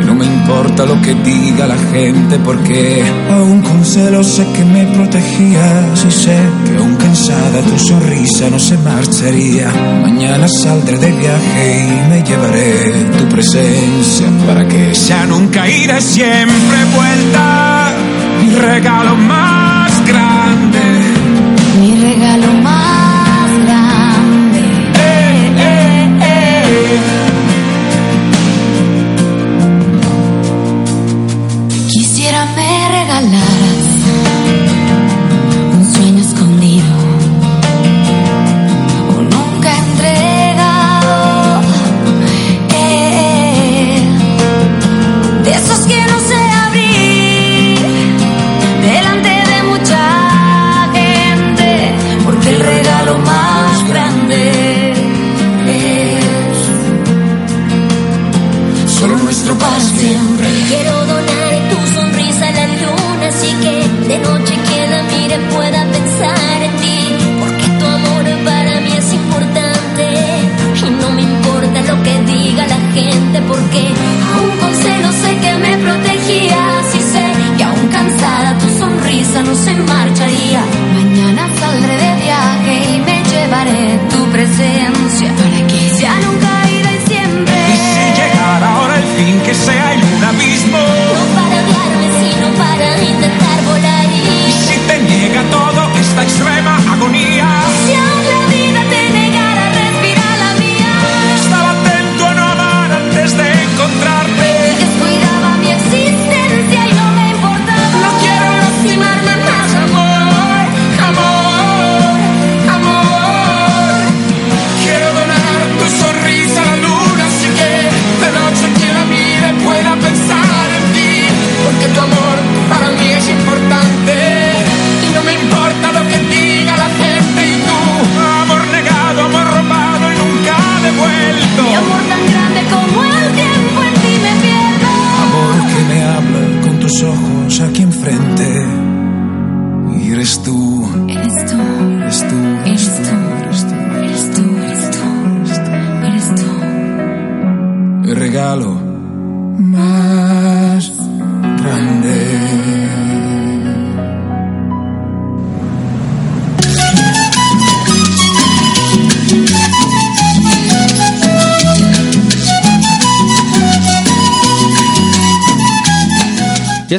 Y 0.00 0.04
no 0.04 0.14
me 0.14 0.24
importa 0.24 0.86
lo 0.86 1.00
que 1.02 1.14
diga 1.14 1.66
la 1.66 1.76
gente 1.76 2.38
porque 2.38 3.04
aún 3.30 3.60
con 3.60 3.84
celos 3.84 4.26
sé 4.26 4.46
que 4.56 4.64
me 4.64 4.86
protegías 4.86 6.04
y 6.08 6.10
sé 6.10 6.38
que 6.64 6.78
aún 6.78 6.96
cansada 6.96 7.60
tu 7.60 7.78
sonrisa 7.78 8.48
no 8.48 8.58
se 8.58 8.78
marcharía. 8.78 9.70
Mañana 10.00 10.48
saldré 10.48 10.96
de 10.96 11.12
viaje 11.12 11.86
y 11.86 12.08
me 12.08 12.22
llevaré 12.22 13.10
tu 13.18 13.28
presencia 13.28 14.26
para 14.46 14.66
que 14.66 14.94
sea 14.94 15.26
nunca 15.26 15.68
ida 15.68 16.00
siempre 16.00 16.78
vuelta. 16.96 17.79
Regalo 18.58 19.16
más 19.16 20.04
grande. 20.06 21.09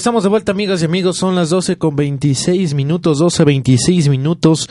Estamos 0.02 0.24
de 0.24 0.30
vuelta, 0.30 0.52
amigas 0.52 0.82
y 0.82 0.86
amigos. 0.86 1.18
Son 1.18 1.36
las 1.36 1.52
12 1.52 1.78
con 1.78 1.96
26 1.96 2.74
minutos, 2.74 3.20
12, 3.20 3.44
26 3.44 4.10
minutos. 4.10 4.68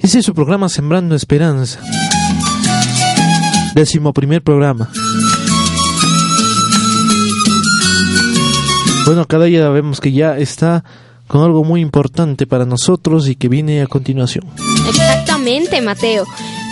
Ese 0.00 0.18
es 0.18 0.24
su 0.24 0.34
programa 0.34 0.68
Sembrando 0.68 1.14
Esperanza. 1.14 1.78
Décimo 3.76 4.12
primer 4.12 4.42
programa. 4.42 4.90
Bueno, 9.06 9.24
cada 9.28 9.44
día 9.44 9.68
vemos 9.68 10.00
que 10.00 10.10
ya 10.10 10.38
está 10.38 10.82
con 11.28 11.44
algo 11.44 11.62
muy 11.62 11.80
importante 11.80 12.44
para 12.44 12.64
nosotros 12.64 13.28
y 13.28 13.36
que 13.36 13.48
viene 13.48 13.80
a 13.80 13.86
continuación. 13.86 14.44
Exactamente, 14.88 15.82
Mateo. 15.82 16.26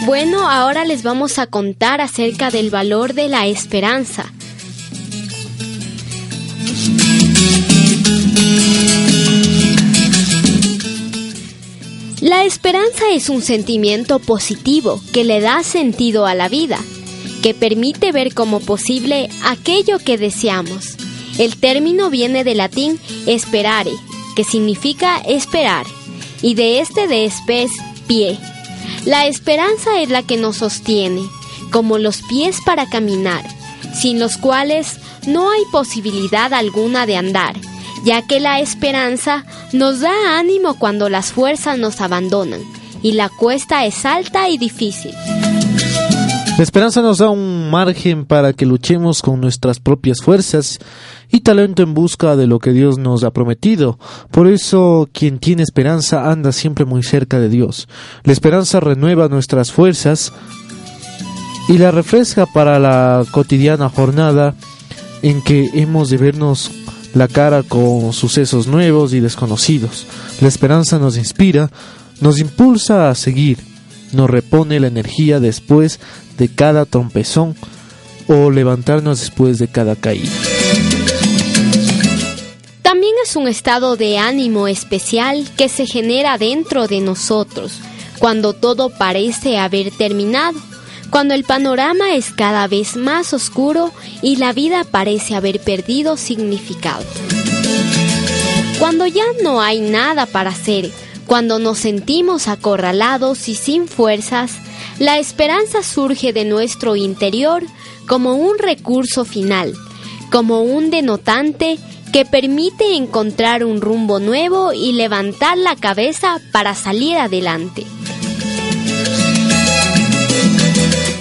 Bueno, 0.07 0.51
ahora 0.51 0.85
les 0.85 1.05
vamos 1.05 1.39
a 1.39 1.47
contar 1.47 2.01
acerca 2.01 2.51
del 2.51 2.71
valor 2.71 3.15
de 3.15 3.29
la 3.29 3.47
esperanza. 3.47 4.25
La 12.23 12.45
esperanza 12.45 13.11
es 13.11 13.29
un 13.29 13.43
sentimiento 13.43 14.21
positivo 14.21 15.01
que 15.13 15.25
le 15.25 15.41
da 15.41 15.65
sentido 15.65 16.25
a 16.25 16.37
la 16.37 16.49
vida, 16.49 16.79
que 17.43 17.53
permite 17.53 18.13
ver 18.13 18.33
como 18.33 18.61
posible 18.61 19.29
aquello 19.45 19.99
que 19.99 20.19
deseamos. 20.19 20.97
El 21.39 21.57
término 21.57 22.11
viene 22.11 22.45
del 22.45 22.59
latín 22.59 23.01
esperare, 23.27 23.91
que 24.37 24.45
significa 24.45 25.17
esperar, 25.19 25.85
y 26.43 26.55
de 26.55 26.79
este 26.79 27.09
de 27.09 27.25
espes 27.25 27.73
pie. 28.07 28.39
La 29.05 29.27
esperanza 29.27 30.01
es 30.01 30.09
la 30.09 30.23
que 30.23 30.37
nos 30.37 30.59
sostiene, 30.59 31.23
como 31.73 31.99
los 31.99 32.23
pies 32.23 32.59
para 32.65 32.89
caminar, 32.89 33.45
sin 34.01 34.21
los 34.21 34.37
cuales 34.37 35.01
no 35.27 35.51
hay 35.51 35.63
posibilidad 35.73 36.55
alguna 36.55 37.05
de 37.05 37.17
andar, 37.17 37.57
ya 38.05 38.23
que 38.27 38.41
la 38.41 38.61
esperanza 38.61 39.45
nos 39.73 40.01
da 40.01 40.39
ánimo 40.39 40.79
cuando 40.79 41.09
las 41.09 41.33
fuerzas 41.33 41.79
nos 41.79 42.01
abandonan, 42.01 42.61
y 43.03 43.13
la 43.13 43.29
cuesta 43.29 43.85
es 43.85 44.05
alta 44.05 44.49
y 44.49 44.59
difícil. 44.59 45.13
La 46.59 46.65
esperanza 46.65 47.01
nos 47.01 47.19
da 47.19 47.31
un 47.31 47.71
margen 47.71 48.27
para 48.27 48.53
que 48.53 48.67
luchemos 48.67 49.23
con 49.23 49.41
nuestras 49.41 49.81
propias 49.81 50.19
fuerzas 50.21 50.79
y 51.31 51.41
talento 51.41 51.83
en 51.83 51.95
busca 51.95 52.37
de 52.37 52.47
lo 52.47 52.59
que 52.59 52.73
Dios 52.73 52.99
nos 52.99 53.25
ha 53.25 53.31
prometido. 53.31 53.99
Por 54.31 54.47
eso 54.47 55.09
quien 55.15 55.39
tiene 55.39 55.63
esperanza 55.63 56.31
anda 56.31 56.53
siempre 56.53 56.85
muy 56.85 57.03
cerca 57.03 57.41
de 57.41 57.49
Dios. 57.49 57.89
La 58.23 58.35
esperanza 58.35 58.81
renueva 58.81 59.29
nuestras 59.29 59.73
fuerzas 59.73 60.33
y 61.69 61.79
la 61.79 61.91
refresca 61.91 62.45
para 62.45 62.79
la 62.79 63.25
cotidiana 63.31 63.89
jornada 63.89 64.55
en 65.23 65.43
que 65.43 65.71
hemos 65.73 66.11
de 66.11 66.19
vernos 66.19 66.71
la 67.15 67.29
cara 67.29 67.63
con 67.63 68.13
sucesos 68.13 68.67
nuevos 68.67 69.13
y 69.13 69.21
desconocidos. 69.21 70.07
La 70.41 70.49
esperanza 70.49 70.99
nos 70.99 71.17
inspira, 71.17 71.71
nos 72.21 72.39
impulsa 72.39 73.11
a 73.11 73.15
seguir, 73.15 73.59
nos 74.13 74.31
repone 74.31 74.81
la 74.81 74.89
energía 74.89 75.41
después 75.41 76.01
de 76.39 76.49
cada 76.49 76.85
trompezón 76.85 77.55
o 78.29 78.51
levantarnos 78.51 79.21
después 79.21 79.59
de 79.59 79.69
cada 79.69 79.97
caída. 79.97 80.31
También 82.83 83.15
es 83.25 83.37
un 83.37 83.49
estado 83.49 83.97
de 83.97 84.19
ánimo 84.19 84.69
especial 84.69 85.49
que 85.57 85.69
se 85.69 85.87
genera 85.87 86.39
dentro 86.39 86.87
de 86.87 87.01
nosotros 87.01 87.81
cuando 88.23 88.53
todo 88.53 88.89
parece 88.89 89.59
haber 89.59 89.91
terminado, 89.91 90.57
cuando 91.13 91.35
el 91.35 91.45
panorama 91.45 92.15
es 92.15 92.33
cada 92.33 92.67
vez 92.69 92.97
más 92.97 93.35
oscuro 93.35 93.93
y 94.23 94.37
la 94.37 94.55
vida 94.55 94.83
parece 94.83 95.35
haber 95.35 95.61
perdido 95.61 96.17
significado. 96.17 97.05
Cuando 98.79 99.07
ya 99.07 99.27
no 99.43 99.61
hay 99.61 99.83
nada 99.83 100.25
para 100.25 100.51
hacer, 100.51 100.91
cuando 101.27 101.59
nos 101.59 101.81
sentimos 101.81 102.49
acorralados 102.49 103.51
y 103.51 103.55
sin 103.55 103.89
fuerzas, 103.89 104.53
la 104.99 105.19
esperanza 105.19 105.83
surge 105.83 106.33
de 106.33 106.47
nuestro 106.47 106.97
interior 106.97 107.63
como 108.09 108.35
un 108.35 108.59
recurso 108.59 109.27
final, 109.27 109.75
como 110.31 110.63
un 110.63 110.91
denotante 110.91 111.79
que 112.11 112.25
permite 112.25 112.97
encontrar 112.97 113.65
un 113.65 113.83
rumbo 113.83 114.19
nuevo 114.19 114.73
y 114.73 114.93
levantar 114.93 115.59
la 115.59 115.77
cabeza 115.77 116.41
para 116.53 116.75
salir 116.75 117.19
adelante. 117.19 117.85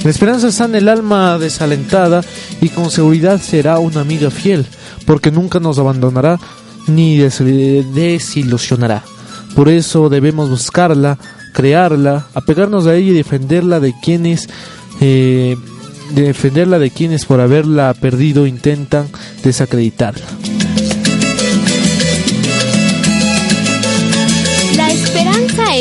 La 0.04 0.10
esperanza 0.10 0.52
sana 0.52 0.80
el 0.80 0.90
alma 0.90 1.38
desalentada 1.38 2.22
y 2.60 2.70
con 2.70 2.90
seguridad 2.90 3.40
será 3.40 3.78
una 3.80 4.02
amiga 4.02 4.32
fiel, 4.32 4.66
porque 5.06 5.30
nunca 5.32 5.60
nos 5.60 5.78
abandonará 5.78 6.40
ni 6.88 7.18
des- 7.18 7.40
desilusionará. 7.94 9.04
Por 9.56 9.70
eso 9.70 10.10
debemos 10.10 10.50
buscarla, 10.50 11.18
crearla, 11.54 12.26
apegarnos 12.34 12.88
a 12.88 12.96
ella 12.96 13.12
y 13.12 13.16
defenderla 13.16 13.80
de 13.80 13.94
quienes 14.02 14.50
eh, 15.02 15.56
defenderla 16.16 16.80
de 16.80 16.90
quienes 16.90 17.26
por 17.26 17.40
haberla 17.40 17.94
perdido 17.94 18.48
intentan 18.48 19.08
desacreditarla. 19.44 20.26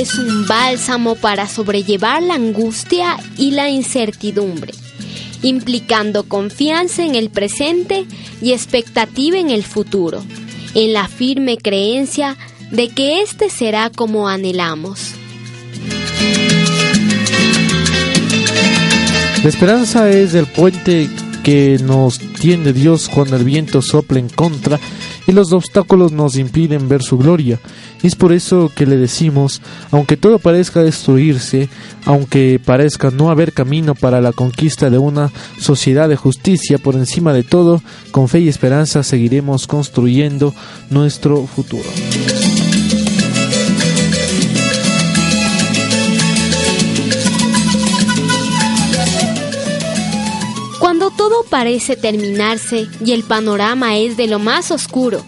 Es 0.01 0.15
un 0.15 0.47
bálsamo 0.47 1.15
para 1.15 1.47
sobrellevar 1.47 2.23
la 2.23 2.35
angustia 2.35 3.19
y 3.37 3.51
la 3.51 3.69
incertidumbre, 3.69 4.73
implicando 5.43 6.25
confianza 6.25 7.05
en 7.05 7.15
el 7.15 7.29
presente 7.29 8.07
y 8.41 8.53
expectativa 8.53 9.39
en 9.39 9.51
el 9.51 9.63
futuro, 9.63 10.25
en 10.75 10.95
la 10.95 11.07
firme 11.07 11.59
creencia 11.59 12.39
de 12.71 12.89
que 12.89 13.21
éste 13.21 13.51
será 13.51 13.91
como 13.91 14.27
anhelamos. 14.27 15.11
La 19.43 19.49
esperanza 19.51 20.09
es 20.09 20.33
el 20.33 20.47
puente 20.47 21.11
que 21.43 21.79
nos 21.83 22.19
tiende 22.19 22.73
Dios 22.73 23.11
cuando 23.11 23.37
el 23.37 23.45
viento 23.45 23.83
sopla 23.83 24.19
en 24.19 24.31
contra 24.31 24.81
y 25.31 25.33
los 25.33 25.53
obstáculos 25.53 26.11
nos 26.11 26.37
impiden 26.37 26.89
ver 26.89 27.05
su 27.05 27.17
gloria. 27.17 27.61
Es 28.03 28.17
por 28.17 28.33
eso 28.33 28.71
que 28.75 28.85
le 28.85 28.97
decimos, 28.97 29.63
aunque 29.93 30.17
todo 30.17 30.41
parezca 30.41 30.83
destruirse, 30.83 31.69
aunque 32.05 32.61
parezca 32.63 33.13
no 33.13 33.31
haber 33.31 33.53
camino 33.53 33.95
para 33.95 34.21
la 34.21 34.33
conquista 34.33 34.91
de 34.91 34.99
una 34.99 35.31
sociedad 35.59 36.09
de 36.09 36.17
justicia, 36.17 36.79
por 36.79 36.97
encima 36.97 37.33
de 37.33 37.45
todo, 37.45 37.81
con 38.11 38.29
fe 38.29 38.41
y 38.41 38.49
esperanza 38.49 39.05
seguiremos 39.05 39.69
construyendo 39.69 40.53
nuestro 40.91 41.47
futuro. 41.47 41.89
Cuando 50.81 51.11
todo 51.11 51.45
parece 51.45 51.95
terminarse 51.95 52.89
y 53.05 53.13
el 53.13 53.23
panorama 53.23 53.99
es 53.99 54.17
de 54.17 54.27
lo 54.27 54.39
más 54.39 54.71
oscuro, 54.71 55.23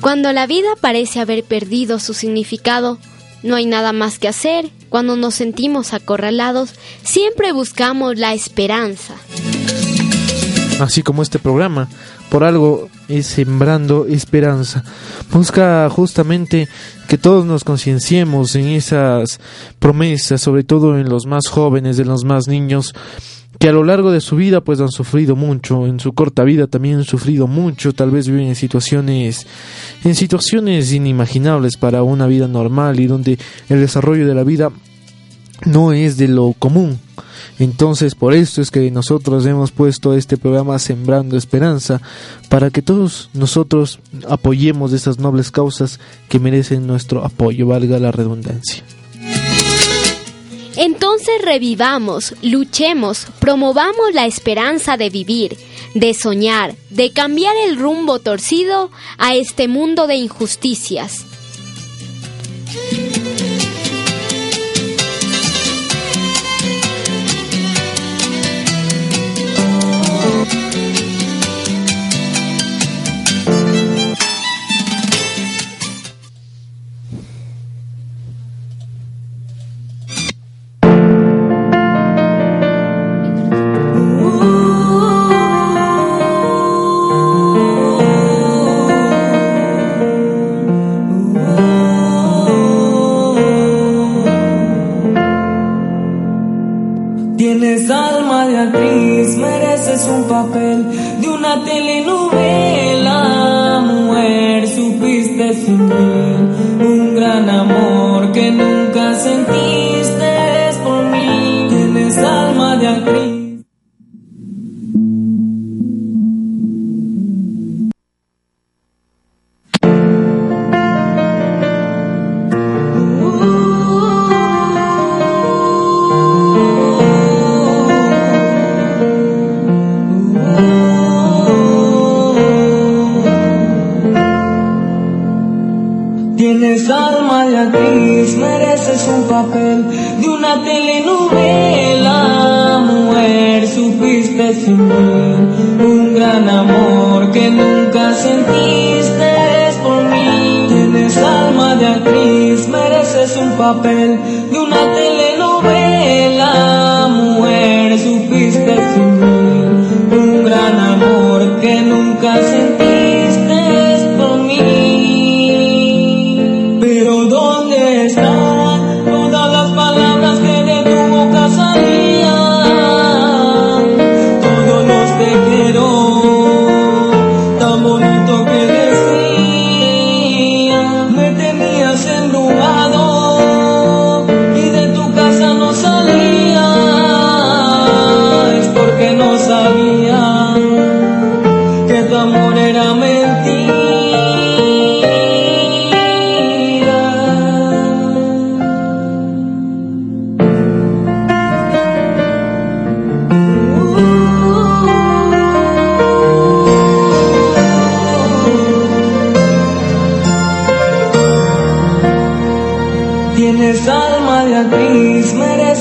cuando 0.00 0.32
la 0.32 0.46
vida 0.46 0.68
parece 0.80 1.18
haber 1.18 1.42
perdido 1.42 1.98
su 1.98 2.14
significado, 2.14 2.98
no 3.42 3.56
hay 3.56 3.66
nada 3.66 3.92
más 3.92 4.20
que 4.20 4.28
hacer, 4.28 4.70
cuando 4.88 5.16
nos 5.16 5.34
sentimos 5.34 5.92
acorralados, 5.92 6.74
siempre 7.02 7.52
buscamos 7.52 8.18
la 8.18 8.32
esperanza. 8.32 9.14
así 10.78 11.02
como 11.02 11.22
este 11.22 11.40
programa, 11.40 11.88
por 12.30 12.44
algo 12.44 12.88
es 13.08 13.26
sembrando 13.26 14.06
esperanza. 14.06 14.84
Busca 15.32 15.88
justamente 15.90 16.68
que 17.08 17.18
todos 17.18 17.44
nos 17.44 17.64
concienciemos 17.64 18.54
en 18.54 18.68
esas 18.68 19.40
promesas, 19.78 20.40
sobre 20.40 20.64
todo 20.64 20.98
en 20.98 21.08
los 21.08 21.26
más 21.26 21.48
jóvenes, 21.48 21.98
en 21.98 22.08
los 22.08 22.24
más 22.24 22.46
niños, 22.46 22.94
que 23.58 23.68
a 23.68 23.72
lo 23.72 23.84
largo 23.84 24.10
de 24.10 24.20
su 24.20 24.36
vida 24.36 24.62
pues 24.62 24.80
han 24.80 24.90
sufrido 24.90 25.36
mucho, 25.36 25.86
en 25.86 26.00
su 26.00 26.12
corta 26.12 26.44
vida 26.44 26.66
también 26.66 26.98
han 26.98 27.04
sufrido 27.04 27.46
mucho, 27.46 27.92
tal 27.92 28.10
vez 28.10 28.26
viven 28.28 28.46
en 28.46 28.54
situaciones 28.54 29.46
en 30.04 30.14
situaciones 30.14 30.92
inimaginables 30.92 31.76
para 31.76 32.02
una 32.02 32.26
vida 32.26 32.48
normal 32.48 33.00
y 33.00 33.06
donde 33.06 33.38
el 33.68 33.80
desarrollo 33.80 34.26
de 34.26 34.34
la 34.34 34.44
vida 34.44 34.70
no 35.64 35.92
es 35.92 36.16
de 36.16 36.28
lo 36.28 36.54
común. 36.58 36.98
Entonces, 37.58 38.14
por 38.14 38.32
esto 38.32 38.62
es 38.62 38.70
que 38.70 38.90
nosotros 38.90 39.44
hemos 39.44 39.70
puesto 39.70 40.14
este 40.14 40.38
programa 40.38 40.78
Sembrando 40.78 41.36
Esperanza, 41.36 42.00
para 42.48 42.70
que 42.70 42.80
todos 42.80 43.28
nosotros 43.34 44.00
apoyemos 44.28 44.92
estas 44.92 45.18
nobles 45.18 45.50
causas 45.50 46.00
que 46.28 46.38
merecen 46.38 46.86
nuestro 46.86 47.24
apoyo, 47.24 47.66
valga 47.66 47.98
la 47.98 48.12
redundancia. 48.12 48.82
Entonces 50.76 51.34
revivamos, 51.44 52.34
luchemos, 52.42 53.26
promovamos 53.40 54.14
la 54.14 54.24
esperanza 54.24 54.96
de 54.96 55.10
vivir, 55.10 55.58
de 55.94 56.14
soñar, 56.14 56.74
de 56.88 57.12
cambiar 57.12 57.54
el 57.68 57.76
rumbo 57.76 58.20
torcido 58.20 58.90
a 59.18 59.34
este 59.34 59.68
mundo 59.68 60.06
de 60.06 60.14
injusticias. 60.14 61.26
mereces 99.80 100.06
un 100.08 100.24
papel 100.24 100.84
de 101.20 101.28
una 101.28 101.64
telenovela, 101.64 103.14
mujer, 103.80 104.68
supiste 104.68 105.54
sin 105.54 105.88
mí. 105.88 106.49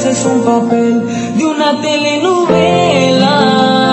es 0.09 0.25
un 0.25 0.43
papel 0.43 1.03
de 1.37 1.45
una 1.45 1.79
telenovela. 1.81 3.35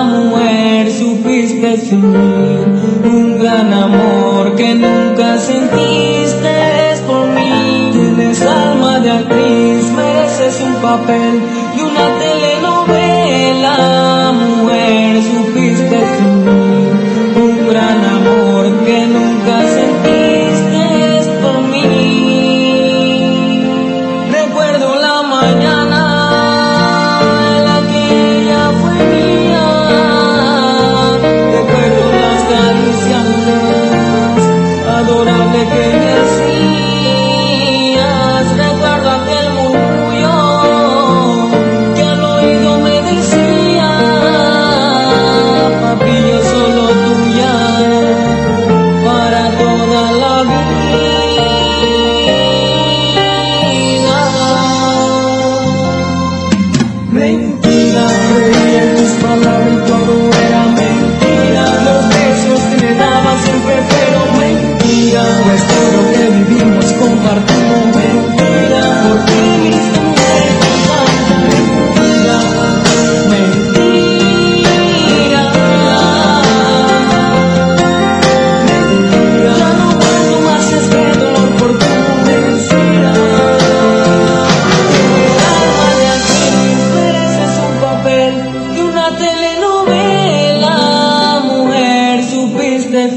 Mujer, 0.05 0.91
supiste 0.91 1.77
fingir 1.77 2.67
un 3.05 3.39
gran 3.39 3.73
amor 3.73 4.55
que 4.57 4.75
nunca 4.75 5.39
sentiste 5.39 6.93
es 6.93 7.01
por 7.01 7.29
mí. 7.29 7.91
Tienes 7.93 8.41
alma 8.43 8.99
de 9.01 9.11
actriz, 9.11 9.91
mereces 9.95 10.63
un 10.63 10.75
papel 10.77 11.43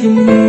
you. 0.01 0.48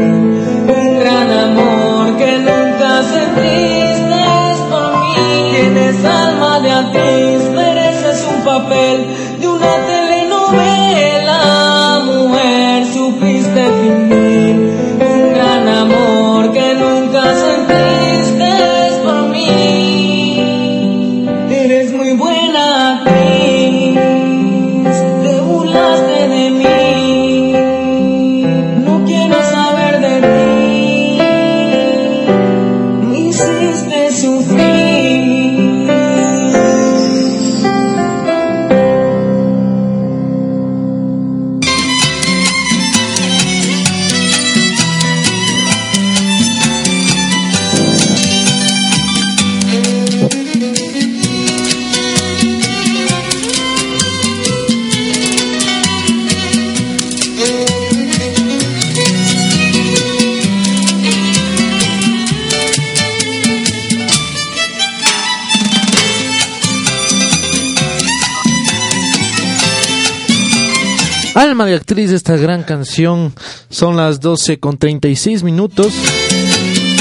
Actriz 71.74 72.10
de 72.10 72.16
esta 72.16 72.36
gran 72.36 72.62
canción. 72.62 73.32
Son 73.68 73.96
las 73.96 74.20
12 74.20 74.58
con 74.58 74.78
36 74.78 75.42
minutos. 75.42 75.94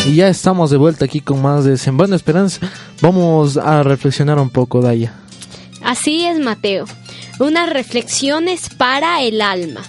Y 0.06 0.16
ya 0.16 0.28
estamos 0.28 0.72
de 0.72 0.78
vuelta 0.78 1.06
aquí 1.06 1.22
con 1.22 1.42
más 1.42 1.66
de 1.66 1.78
Sembrando 1.78 2.16
Esperanza. 2.16 2.60
Vamos 3.02 3.58
a 3.58 3.84
reflexionar 3.84 4.40
un 4.40 4.50
poco, 4.50 4.82
Daya. 4.82 5.14
Así 5.84 6.26
es, 6.26 6.40
Mateo. 6.40 6.86
Unas 7.40 7.70
reflexiones 7.70 8.70
para 8.70 9.22
el 9.22 9.42
alma. 9.42 9.82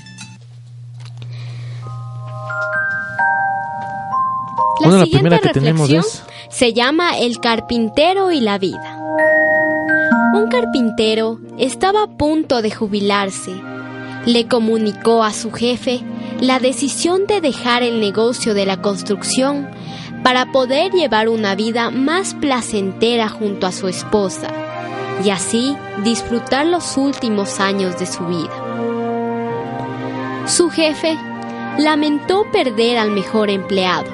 La 4.81 4.87
Bueno, 4.87 4.99
la 4.99 5.05
siguiente 5.05 5.29
primera 5.29 5.39
que 5.39 5.49
tenemos 5.51 5.91
reflexión 5.91 6.31
se 6.51 6.73
llama 6.73 7.19
El 7.19 7.39
carpintero 7.39 8.33
y 8.33 8.41
la 8.41 8.59
vida. 8.59 8.97
Un 10.35 10.49
carpintero 10.49 11.39
estaba 11.59 12.05
a 12.05 12.07
punto 12.07 12.63
de 12.63 12.71
jubilarse. 12.71 13.70
Le 14.27 14.47
comunicó 14.47 15.25
a 15.25 15.33
su 15.33 15.51
jefe 15.51 16.03
la 16.41 16.59
decisión 16.59 17.27
de 17.27 17.41
dejar 17.41 17.83
el 17.83 18.01
negocio 18.01 18.55
de 18.55 18.67
la 18.67 18.81
construcción 18.81 19.69
para 20.23 20.53
poder 20.53 20.93
llevar 20.93 21.29
una 21.29 21.55
vida 21.55 21.91
más 21.91 22.35
placentera 22.35 23.29
junto 23.29 23.67
a 23.67 23.73
su 23.73 23.89
esposa 23.89 24.49
y 25.25 25.31
así 25.31 25.77
disfrutar 26.05 26.67
los 26.67 26.97
últimos 26.97 27.61
años 27.61 27.99
de 27.99 28.07
su 28.07 28.25
vida. 28.27 28.71
Su 30.47 30.71
jefe 30.71 31.17
lamentó 31.79 32.45
perder 32.53 32.99
al 32.99 33.11
mejor 33.11 33.51
empleado, 33.51 34.11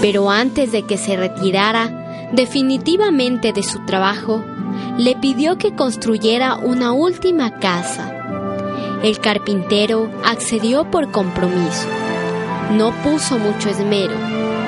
pero 0.00 0.30
antes 0.30 0.72
de 0.72 0.82
que 0.82 0.96
se 0.96 1.16
retirara 1.16 2.30
definitivamente 2.32 3.52
de 3.52 3.62
su 3.62 3.84
trabajo, 3.84 4.44
le 4.98 5.16
pidió 5.16 5.58
que 5.58 5.74
construyera 5.74 6.56
una 6.56 6.92
última 6.92 7.58
casa. 7.58 8.13
El 9.04 9.18
carpintero 9.18 10.10
accedió 10.24 10.90
por 10.90 11.10
compromiso. 11.10 11.88
No 12.72 12.90
puso 13.02 13.38
mucho 13.38 13.68
esmero 13.68 14.14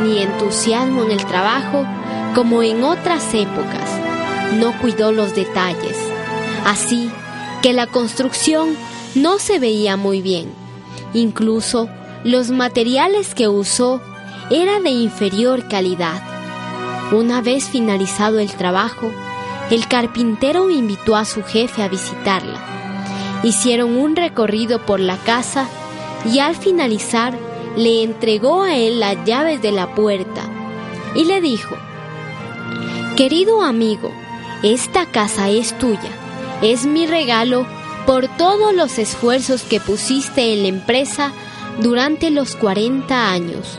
ni 0.03 0.19
entusiasmo 0.19 1.05
en 1.05 1.13
el 1.13 1.25
trabajo 1.25 1.87
como 2.35 2.63
en 2.63 2.85
otras 2.85 3.33
épocas. 3.33 3.91
No 4.59 4.79
cuidó 4.79 5.11
los 5.11 5.35
detalles. 5.35 5.97
Así 6.67 7.11
que 7.63 7.73
la 7.73 7.87
construcción 7.87 8.77
no 9.15 9.39
se 9.39 9.59
veía 9.59 9.97
muy 9.97 10.21
bien. 10.21 10.53
Incluso 11.15 11.89
los 12.23 12.51
materiales 12.51 13.35
que 13.35 13.49
usó 13.49 14.03
eran 14.51 14.83
de 14.83 14.91
inferior 14.91 15.67
calidad. 15.67 16.21
Una 17.11 17.41
vez 17.41 17.71
finalizado 17.71 18.39
el 18.39 18.51
trabajo, 18.51 19.11
el 19.71 19.89
carpintero 19.89 20.69
invitó 20.69 21.17
a 21.17 21.25
su 21.25 21.43
jefe 21.43 21.83
a 21.83 21.89
visitarla. 21.89 22.77
Hicieron 23.43 23.97
un 23.97 24.17
recorrido 24.17 24.85
por 24.85 25.01
la 25.01 25.17
casa 25.19 25.69
y 26.25 26.39
al 26.39 26.57
finalizar 26.57 27.37
le 27.77 28.03
entregó 28.03 28.63
a 28.63 28.77
él 28.77 29.01
las 29.01 29.25
llaves 29.25 29.61
de 29.63 29.73
la 29.73 29.95
puerta 29.95 30.43
y 31.15 31.25
le 31.25 31.41
dijo, 31.41 31.77
Querido 33.17 33.63
amigo, 33.63 34.11
esta 34.63 35.07
casa 35.07 35.49
es 35.49 35.77
tuya, 35.79 36.11
es 36.63 36.87
mi 36.87 37.07
regalo 37.07 37.67
por 38.07 38.29
todos 38.37 38.75
los 38.75 38.99
esfuerzos 38.99 39.63
que 39.63 39.81
pusiste 39.81 40.53
en 40.53 40.63
la 40.63 40.69
empresa 40.69 41.33
durante 41.81 42.31
los 42.31 42.57
40 42.57 43.31
años. 43.31 43.79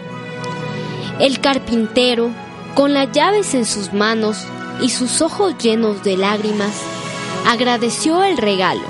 El 1.19 1.39
carpintero, 1.39 2.29
con 2.75 2.93
las 2.93 3.11
llaves 3.11 3.53
en 3.53 3.65
sus 3.65 3.93
manos 3.93 4.45
y 4.81 4.89
sus 4.89 5.21
ojos 5.21 5.55
llenos 5.57 6.03
de 6.03 6.17
lágrimas, 6.17 6.81
agradeció 7.47 8.23
el 8.23 8.37
regalo, 8.37 8.83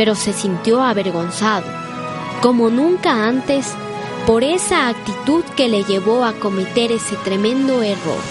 pero 0.00 0.14
se 0.14 0.32
sintió 0.32 0.80
avergonzado, 0.80 1.66
como 2.40 2.70
nunca 2.70 3.26
antes, 3.26 3.74
por 4.26 4.42
esa 4.42 4.88
actitud 4.88 5.44
que 5.58 5.68
le 5.68 5.84
llevó 5.84 6.24
a 6.24 6.32
cometer 6.32 6.90
ese 6.90 7.16
tremendo 7.16 7.82
error. 7.82 8.22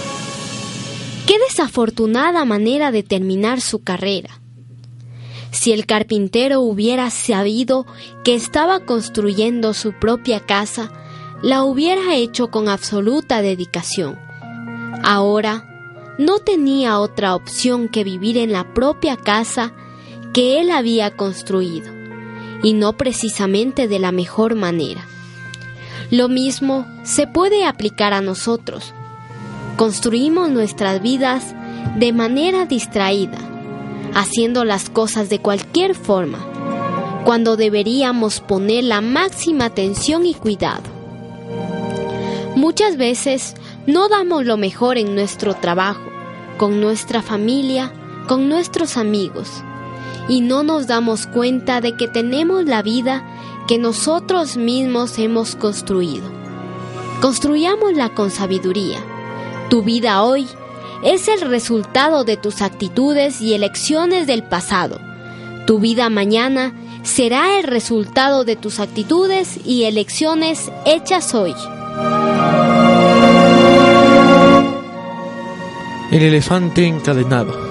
Qué 1.27 1.37
desafortunada 1.37 2.43
manera 2.43 2.91
de 2.91 3.03
terminar 3.03 3.61
su 3.61 3.83
carrera. 3.83 4.41
Si 5.51 5.71
el 5.71 5.85
carpintero 5.85 6.61
hubiera 6.61 7.11
sabido 7.11 7.85
que 8.23 8.33
estaba 8.33 8.79
construyendo 8.79 9.75
su 9.75 9.93
propia 9.93 10.39
casa, 10.39 10.91
la 11.43 11.63
hubiera 11.63 12.15
hecho 12.15 12.49
con 12.49 12.67
absoluta 12.67 13.43
dedicación. 13.43 14.17
Ahora, 15.03 16.15
no 16.17 16.39
tenía 16.39 16.97
otra 16.97 17.35
opción 17.35 17.89
que 17.89 18.03
vivir 18.03 18.39
en 18.39 18.53
la 18.53 18.73
propia 18.73 19.17
casa 19.17 19.71
que 20.33 20.59
él 20.59 20.71
había 20.71 21.11
construido, 21.11 21.91
y 22.63 22.73
no 22.73 22.93
precisamente 22.93 23.87
de 23.87 23.99
la 23.99 24.11
mejor 24.11 24.55
manera. 24.55 25.05
Lo 26.11 26.27
mismo 26.27 26.87
se 27.03 27.27
puede 27.27 27.65
aplicar 27.65 28.13
a 28.13 28.21
nosotros. 28.21 28.93
Construimos 29.77 30.49
nuestras 30.49 31.01
vidas 31.01 31.55
de 31.97 32.13
manera 32.13 32.65
distraída, 32.65 33.37
haciendo 34.13 34.65
las 34.65 34.89
cosas 34.89 35.29
de 35.29 35.39
cualquier 35.39 35.95
forma, 35.95 36.39
cuando 37.25 37.57
deberíamos 37.57 38.39
poner 38.39 38.83
la 38.83 39.01
máxima 39.01 39.65
atención 39.65 40.25
y 40.25 40.33
cuidado. 40.33 40.83
Muchas 42.55 42.97
veces 42.97 43.55
no 43.85 44.09
damos 44.09 44.45
lo 44.45 44.57
mejor 44.57 44.97
en 44.97 45.15
nuestro 45.15 45.53
trabajo, 45.53 46.01
con 46.57 46.81
nuestra 46.81 47.21
familia, 47.21 47.93
con 48.27 48.49
nuestros 48.49 48.97
amigos, 48.97 49.63
y 50.29 50.41
no 50.41 50.63
nos 50.63 50.87
damos 50.87 51.27
cuenta 51.27 51.81
de 51.81 51.97
que 51.97 52.07
tenemos 52.07 52.63
la 52.65 52.81
vida 52.81 53.25
que 53.67 53.77
nosotros 53.77 54.55
mismos 54.55 55.19
hemos 55.19 55.55
construido. 55.55 56.23
Construyámosla 57.19 58.09
con 58.13 58.31
sabiduría. 58.31 58.99
Tu 59.69 59.83
vida 59.83 60.23
hoy 60.23 60.47
es 61.03 61.27
el 61.27 61.41
resultado 61.41 62.23
de 62.23 62.37
tus 62.37 62.61
actitudes 62.61 63.41
y 63.41 63.53
elecciones 63.53 64.27
del 64.27 64.43
pasado. 64.43 64.99
Tu 65.65 65.79
vida 65.79 66.09
mañana 66.09 66.73
será 67.03 67.59
el 67.59 67.63
resultado 67.63 68.43
de 68.43 68.55
tus 68.55 68.79
actitudes 68.79 69.59
y 69.65 69.83
elecciones 69.83 70.71
hechas 70.85 71.33
hoy. 71.33 71.53
El 76.11 76.23
elefante 76.23 76.87
encadenado. 76.87 77.68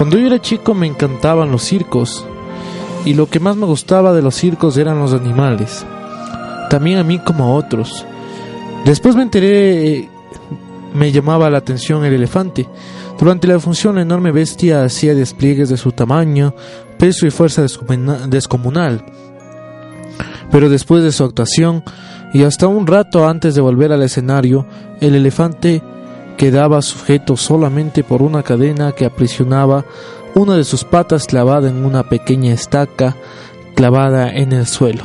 Cuando 0.00 0.16
yo 0.16 0.28
era 0.28 0.40
chico 0.40 0.72
me 0.72 0.86
encantaban 0.86 1.50
los 1.52 1.62
circos 1.62 2.24
y 3.04 3.12
lo 3.12 3.28
que 3.28 3.38
más 3.38 3.56
me 3.56 3.66
gustaba 3.66 4.14
de 4.14 4.22
los 4.22 4.34
circos 4.34 4.78
eran 4.78 4.98
los 4.98 5.12
animales, 5.12 5.84
también 6.70 6.96
a 6.98 7.04
mí 7.04 7.18
como 7.18 7.44
a 7.44 7.52
otros. 7.52 8.06
Después 8.86 9.14
me 9.14 9.24
enteré, 9.24 10.08
me 10.94 11.12
llamaba 11.12 11.50
la 11.50 11.58
atención 11.58 12.02
el 12.06 12.14
elefante. 12.14 12.66
Durante 13.18 13.46
la 13.46 13.60
función 13.60 13.96
la 13.96 14.00
enorme 14.00 14.32
bestia 14.32 14.84
hacía 14.84 15.14
despliegues 15.14 15.68
de 15.68 15.76
su 15.76 15.92
tamaño, 15.92 16.54
peso 16.98 17.26
y 17.26 17.30
fuerza 17.30 17.60
descomuna- 17.60 18.26
descomunal. 18.26 19.04
Pero 20.50 20.70
después 20.70 21.04
de 21.04 21.12
su 21.12 21.24
actuación, 21.24 21.84
y 22.32 22.44
hasta 22.44 22.68
un 22.68 22.86
rato 22.86 23.28
antes 23.28 23.54
de 23.54 23.60
volver 23.60 23.92
al 23.92 24.02
escenario, 24.02 24.64
el 25.02 25.14
elefante 25.14 25.82
quedaba 26.40 26.80
sujeto 26.80 27.36
solamente 27.36 28.02
por 28.02 28.22
una 28.22 28.42
cadena 28.42 28.92
que 28.92 29.04
aprisionaba 29.04 29.84
una 30.34 30.56
de 30.56 30.64
sus 30.64 30.84
patas 30.84 31.26
clavada 31.26 31.68
en 31.68 31.84
una 31.84 32.08
pequeña 32.08 32.54
estaca 32.54 33.14
clavada 33.74 34.30
en 34.30 34.52
el 34.52 34.66
suelo. 34.66 35.04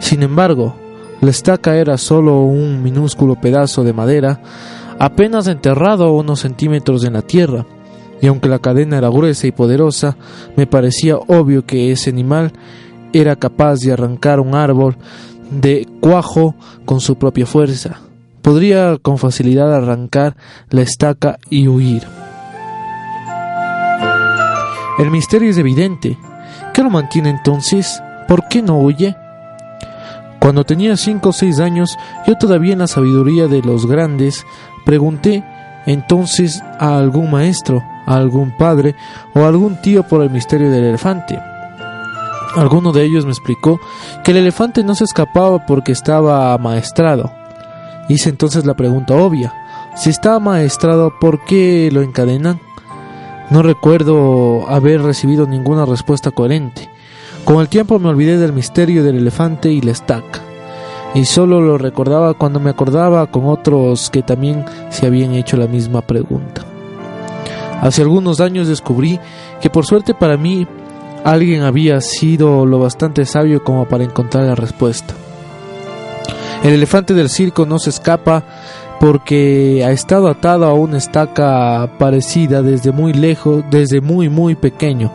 Sin 0.00 0.22
embargo, 0.22 0.76
la 1.22 1.30
estaca 1.30 1.78
era 1.78 1.96
solo 1.96 2.42
un 2.42 2.82
minúsculo 2.82 3.36
pedazo 3.36 3.84
de 3.84 3.94
madera, 3.94 4.42
apenas 4.98 5.46
enterrado 5.46 6.12
unos 6.12 6.40
centímetros 6.40 7.04
en 7.04 7.14
la 7.14 7.22
tierra, 7.22 7.64
y 8.20 8.26
aunque 8.26 8.50
la 8.50 8.58
cadena 8.58 8.98
era 8.98 9.08
gruesa 9.08 9.46
y 9.46 9.52
poderosa, 9.52 10.18
me 10.56 10.66
parecía 10.66 11.16
obvio 11.16 11.64
que 11.64 11.90
ese 11.90 12.10
animal 12.10 12.52
era 13.14 13.34
capaz 13.34 13.76
de 13.76 13.92
arrancar 13.92 14.40
un 14.40 14.54
árbol 14.54 14.98
de 15.50 15.88
cuajo 16.00 16.54
con 16.84 17.00
su 17.00 17.16
propia 17.16 17.46
fuerza. 17.46 18.09
Podría 18.42 18.98
con 19.00 19.18
facilidad 19.18 19.74
arrancar 19.74 20.36
la 20.70 20.82
estaca 20.82 21.38
y 21.48 21.68
huir. 21.68 22.06
El 24.98 25.10
misterio 25.10 25.50
es 25.50 25.58
evidente. 25.58 26.18
¿Qué 26.74 26.82
lo 26.82 26.90
mantiene 26.90 27.30
entonces? 27.30 28.02
¿Por 28.28 28.48
qué 28.48 28.62
no 28.62 28.78
huye? 28.78 29.16
Cuando 30.40 30.64
tenía 30.64 30.96
cinco 30.96 31.30
o 31.30 31.32
seis 31.32 31.58
años, 31.58 31.98
yo 32.26 32.36
todavía 32.36 32.72
en 32.72 32.80
la 32.80 32.86
sabiduría 32.86 33.46
de 33.46 33.62
los 33.62 33.86
grandes, 33.86 34.44
pregunté 34.84 35.44
entonces 35.86 36.62
a 36.78 36.98
algún 36.98 37.30
maestro, 37.30 37.82
a 38.06 38.16
algún 38.16 38.56
padre 38.56 38.94
o 39.34 39.40
a 39.40 39.48
algún 39.48 39.80
tío 39.80 40.02
por 40.02 40.22
el 40.22 40.30
misterio 40.30 40.70
del 40.70 40.84
elefante. 40.84 41.38
Alguno 42.56 42.92
de 42.92 43.04
ellos 43.04 43.24
me 43.24 43.30
explicó 43.30 43.80
que 44.24 44.32
el 44.32 44.38
elefante 44.38 44.82
no 44.82 44.94
se 44.94 45.04
escapaba 45.04 45.66
porque 45.66 45.92
estaba 45.92 46.52
amaestrado. 46.52 47.39
Hice 48.08 48.30
entonces 48.30 48.66
la 48.66 48.74
pregunta 48.74 49.14
obvia. 49.14 49.54
Si 49.96 50.10
está 50.10 50.36
amaestrado, 50.36 51.12
¿por 51.20 51.44
qué 51.44 51.90
lo 51.92 52.02
encadenan? 52.02 52.60
No 53.50 53.62
recuerdo 53.62 54.68
haber 54.68 55.02
recibido 55.02 55.46
ninguna 55.46 55.84
respuesta 55.84 56.30
coherente. 56.30 56.88
Con 57.44 57.60
el 57.60 57.68
tiempo 57.68 57.98
me 57.98 58.08
olvidé 58.08 58.38
del 58.38 58.52
misterio 58.52 59.02
del 59.02 59.16
elefante 59.16 59.72
y 59.72 59.80
la 59.80 59.90
estaca, 59.90 60.40
y 61.14 61.24
solo 61.24 61.60
lo 61.60 61.78
recordaba 61.78 62.34
cuando 62.34 62.60
me 62.60 62.70
acordaba 62.70 63.26
con 63.26 63.46
otros 63.46 64.10
que 64.10 64.22
también 64.22 64.64
se 64.90 65.06
habían 65.06 65.32
hecho 65.32 65.56
la 65.56 65.66
misma 65.66 66.02
pregunta. 66.02 66.62
Hace 67.80 68.02
algunos 68.02 68.40
años 68.40 68.68
descubrí 68.68 69.18
que 69.60 69.70
por 69.70 69.86
suerte 69.86 70.14
para 70.14 70.36
mí 70.36 70.66
alguien 71.24 71.62
había 71.62 72.00
sido 72.00 72.66
lo 72.66 72.78
bastante 72.78 73.24
sabio 73.24 73.64
como 73.64 73.86
para 73.86 74.04
encontrar 74.04 74.44
la 74.44 74.54
respuesta. 74.54 75.14
El 76.62 76.74
elefante 76.74 77.14
del 77.14 77.30
circo 77.30 77.66
no 77.66 77.78
se 77.78 77.90
escapa 77.90 78.44
porque 79.00 79.82
ha 79.84 79.92
estado 79.92 80.28
atado 80.28 80.66
a 80.66 80.74
una 80.74 80.98
estaca 80.98 81.88
parecida 81.98 82.60
desde 82.60 82.92
muy 82.92 83.14
lejos, 83.14 83.64
desde 83.70 84.02
muy 84.02 84.28
muy 84.28 84.54
pequeño. 84.54 85.10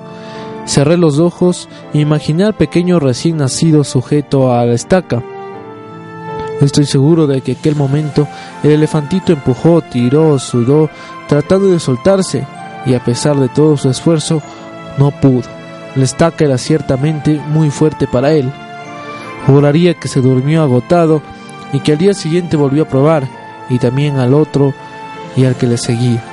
Cerré 0.66 0.98
los 0.98 1.20
ojos 1.20 1.70
e 1.94 2.00
imaginé 2.00 2.46
al 2.46 2.56
pequeño 2.56 3.00
recién 3.00 3.38
nacido 3.38 3.84
sujeto 3.84 4.52
a 4.52 4.66
la 4.66 4.74
estaca. 4.74 5.22
Estoy 6.62 6.86
seguro 6.86 7.28
de 7.28 7.42
que 7.42 7.52
aquel 7.52 7.76
momento 7.76 8.28
el 8.64 8.72
elefantito 8.72 9.32
empujó, 9.32 9.82
tiró, 9.82 10.40
sudó, 10.40 10.90
tratando 11.28 11.70
de 11.70 11.80
soltarse, 11.80 12.48
y 12.86 12.94
a 12.96 13.04
pesar 13.04 13.36
de 13.36 13.50
todo 13.50 13.78
su 13.78 13.90
esfuerzo, 13.90 14.42
no 14.98 15.12
pudo. 15.12 15.44
La 15.96 16.04
estaca 16.04 16.46
era 16.46 16.58
ciertamente 16.58 17.40
muy 17.50 17.70
fuerte 17.70 18.08
para 18.08 18.32
él. 18.32 18.52
Juraría 19.46 19.94
que 19.94 20.08
se 20.08 20.22
durmió 20.22 20.64
agotado 20.64 21.22
y 21.74 21.80
que 21.80 21.94
al 21.94 21.98
día 21.98 22.14
siguiente 22.14 22.58
volvió 22.58 22.84
a 22.84 22.88
probar, 22.88 23.28
y 23.70 23.80
también 23.80 24.18
al 24.18 24.34
otro 24.34 24.74
y 25.36 25.46
al 25.46 25.56
que 25.56 25.68
le 25.68 25.78
seguía. 25.78 26.24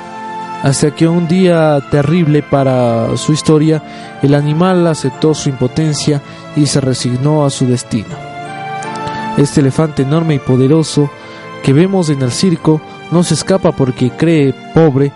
Hasta 0.63 0.91
que 0.91 1.07
un 1.07 1.27
día 1.27 1.81
terrible 1.91 2.41
para 2.41 3.17
su 3.17 3.33
historia, 3.33 3.83
el 4.21 4.33
animal 4.33 4.87
aceptó 4.87 5.33
su 5.33 5.49
impotencia 5.49 6.21
y 6.55 6.67
se 6.67 6.79
resignó 6.79 7.43
a 7.43 7.49
su 7.49 7.67
destino. 7.67 8.15
Este 9.37 9.59
elefante 9.59 10.03
enorme 10.03 10.35
y 10.35 10.39
poderoso 10.39 11.09
que 11.63 11.73
vemos 11.73 12.09
en 12.09 12.21
el 12.21 12.31
circo 12.31 12.81
no 13.11 13.23
se 13.23 13.33
escapa 13.33 13.71
porque 13.73 14.11
cree, 14.11 14.53
pobre, 14.73 15.11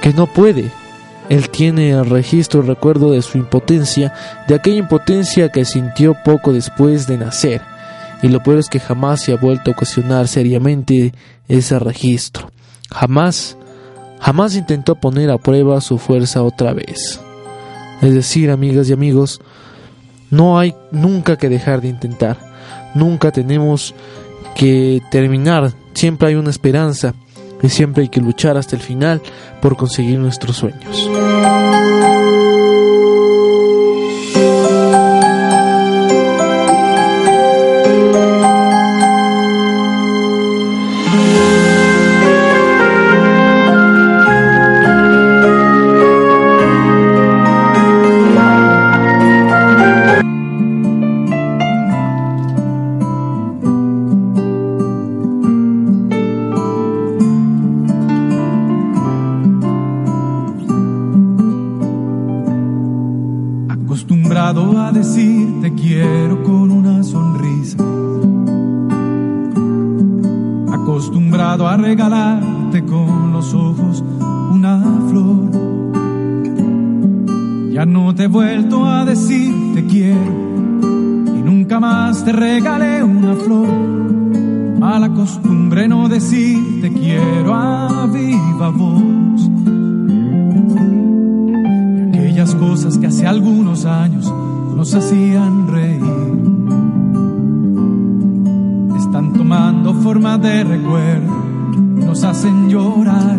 que 0.00 0.12
no 0.12 0.26
puede. 0.26 0.70
Él 1.28 1.50
tiene 1.50 1.90
el 1.90 2.08
registro 2.08 2.62
y 2.62 2.66
recuerdo 2.66 3.10
de 3.12 3.22
su 3.22 3.38
impotencia, 3.38 4.12
de 4.46 4.54
aquella 4.54 4.78
impotencia 4.78 5.50
que 5.50 5.64
sintió 5.64 6.14
poco 6.24 6.52
después 6.52 7.06
de 7.06 7.18
nacer 7.18 7.62
y 8.22 8.28
lo 8.28 8.42
peor 8.42 8.58
es 8.58 8.68
que 8.68 8.80
jamás 8.80 9.20
se 9.20 9.32
ha 9.32 9.36
vuelto 9.36 9.70
a 9.70 9.74
ocasionar 9.74 10.28
seriamente 10.28 11.12
ese 11.48 11.78
registro. 11.78 12.50
Jamás, 12.90 13.56
jamás 14.20 14.56
intentó 14.56 14.94
poner 14.94 15.30
a 15.30 15.38
prueba 15.38 15.80
su 15.80 15.98
fuerza 15.98 16.42
otra 16.42 16.72
vez. 16.72 17.20
Es 18.00 18.14
decir, 18.14 18.50
amigas 18.50 18.88
y 18.88 18.92
amigos, 18.92 19.40
no 20.30 20.58
hay 20.58 20.74
nunca 20.90 21.36
que 21.36 21.48
dejar 21.48 21.80
de 21.80 21.88
intentar. 21.88 22.38
Nunca 22.94 23.30
tenemos 23.30 23.94
que 24.54 25.02
terminar. 25.10 25.72
Siempre 25.92 26.28
hay 26.28 26.34
una 26.34 26.50
esperanza 26.50 27.14
y 27.62 27.68
siempre 27.68 28.02
hay 28.02 28.08
que 28.08 28.20
luchar 28.20 28.56
hasta 28.56 28.76
el 28.76 28.82
final 28.82 29.20
por 29.60 29.76
conseguir 29.76 30.18
nuestros 30.18 30.56
sueños. 30.56 31.10
Flor. 83.46 83.68
Mala 84.80 85.08
costumbre 85.14 85.86
no 85.86 86.08
decir 86.08 86.80
te 86.80 86.92
quiero 86.92 87.54
a 87.54 88.06
viva 88.06 88.68
voz. 88.70 89.40
Aquellas 92.08 92.54
cosas 92.56 92.98
que 92.98 93.06
hace 93.06 93.26
algunos 93.26 93.84
años 93.84 94.32
nos 94.76 94.92
hacían 94.94 95.68
reír 95.68 96.02
están 98.98 99.32
tomando 99.32 99.94
forma 99.94 100.36
de 100.38 100.64
recuerdo, 100.64 101.32
nos 102.06 102.24
hacen 102.24 102.68
llorar. 102.68 103.38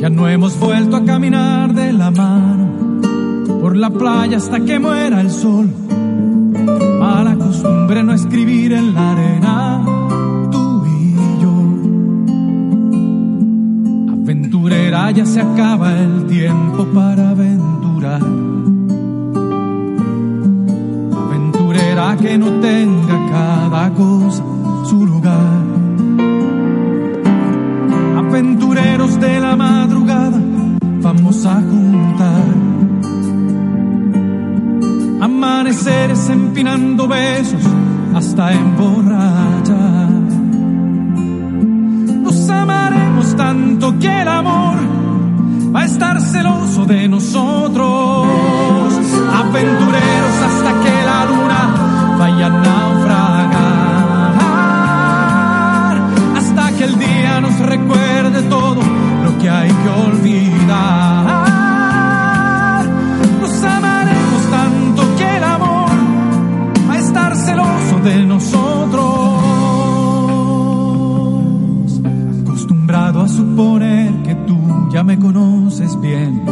Ya 0.00 0.10
no 0.10 0.28
hemos 0.28 0.58
vuelto 0.58 0.96
a 0.96 1.04
caminar 1.04 1.72
de 1.74 1.92
la 1.92 2.10
mano 2.10 2.66
por 3.60 3.76
la 3.76 3.90
playa 3.90 4.36
hasta 4.36 4.60
que 4.60 4.78
muera 4.78 5.20
el 5.20 5.30
sol. 5.30 5.70
No 7.62 8.12
escribir 8.12 8.72
en 8.72 8.94
la 8.94 9.12
arena, 9.12 9.82
tú 10.52 10.84
y 10.86 11.14
yo. 11.42 11.54
Aventurera 14.12 15.10
ya 15.10 15.26
se 15.26 15.40
acaba 15.40 15.92
el 15.98 16.26
tiempo 16.26 16.84
para 16.94 17.30
aventurar. 17.30 18.22
Aventurera 21.24 22.16
que 22.16 22.38
no 22.38 22.60
tenga 22.60 23.30
cada 23.32 23.92
cosa 23.94 24.44
su 24.84 25.04
lugar. 25.04 25.64
Aventureros 28.18 29.18
de 29.18 29.40
la 29.40 29.56
madrugada, 29.56 30.40
vamos 31.02 31.44
a 31.44 31.54
juntar. 31.54 32.44
Amaneceres 35.20 36.28
empinando 36.56 37.06
besos 37.06 37.62
hasta 38.14 38.50
emborrachar. 38.54 40.08
Nos 42.22 42.48
amaremos 42.48 43.36
tanto 43.36 43.98
que 43.98 44.22
el 44.22 44.28
amor 44.28 44.78
va 45.74 45.82
a 45.82 45.84
estar 45.84 46.18
celoso 46.18 46.86
de 46.86 47.08
nosotros. 47.08 48.26
Aventureros 49.34 50.36
hasta 50.48 50.80
que 50.82 51.04
la 51.04 51.26
luna 51.26 52.16
vaya 52.18 52.46
a 52.46 52.48
naufragar. 52.48 53.56
Hasta 56.38 56.72
que 56.72 56.84
el 56.84 56.98
día 56.98 57.38
nos 57.42 57.58
recuerde 57.58 58.40
todo 58.48 58.80
lo 59.24 59.38
que 59.38 59.50
hay 59.50 59.68
que 59.68 59.88
olvidar. 59.90 61.45
De 68.06 68.24
nosotros. 68.24 69.04
Acostumbrado 72.42 73.20
a 73.22 73.28
suponer 73.28 74.22
que 74.22 74.34
tú 74.46 74.56
ya 74.92 75.02
me 75.02 75.18
conoces 75.18 76.00
bien. 76.00 76.42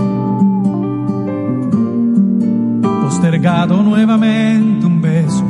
Postergado 3.02 3.82
nuevamente 3.82 4.84
un 4.84 5.00
beso 5.00 5.44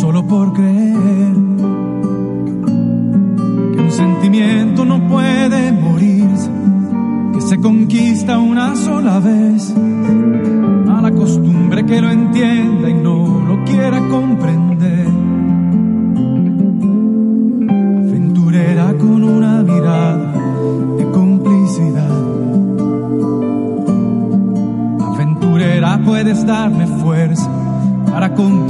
solo 0.00 0.26
por 0.26 0.52
creer 0.52 1.36
que 3.72 3.80
un 3.82 3.92
sentimiento 3.92 4.84
no 4.84 5.06
puede 5.06 5.70
morirse, 5.70 6.50
que 7.34 7.40
se 7.40 7.60
conquista 7.60 8.38
una 8.38 8.74
sola 8.74 9.20
vez. 9.20 9.72
A 10.88 11.00
la 11.00 11.12
costumbre 11.12 11.86
que 11.86 12.00
lo 12.00 12.10
entienda 12.10 12.90
y 12.90 12.94
no 12.94 13.44
lo 13.46 13.64
quiera 13.64 14.00
comprender. 14.08 14.65
Puedes 26.26 26.44
darme 26.44 26.88
fuerza 26.88 27.48
para 28.10 28.34
continuar. 28.34 28.65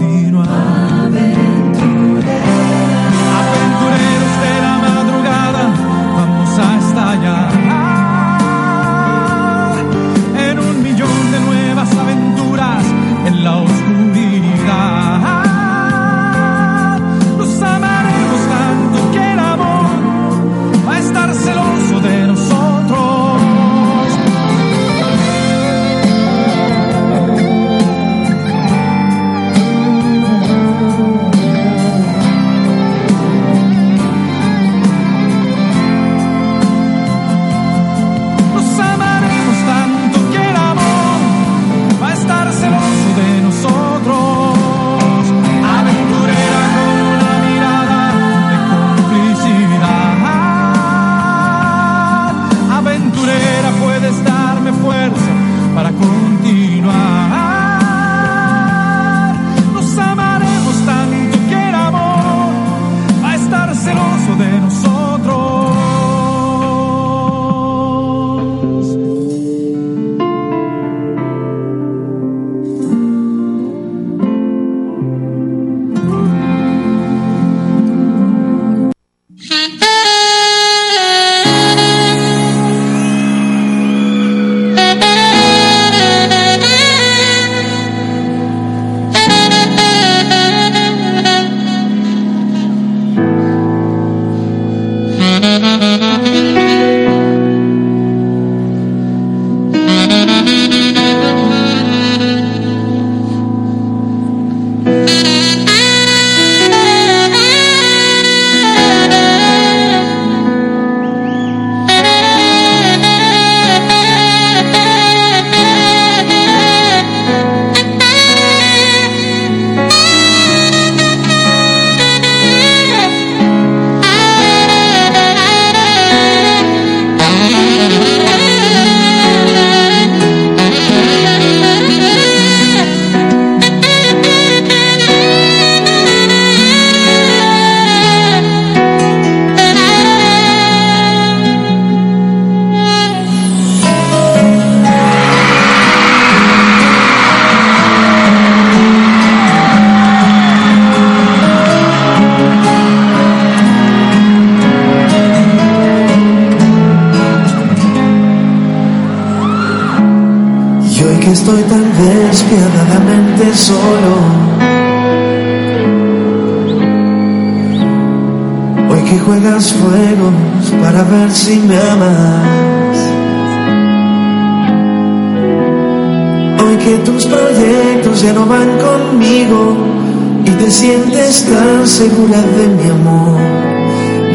Segura 181.97 182.43
de 182.43 182.69
mi 182.77 182.91
amor. 182.91 183.41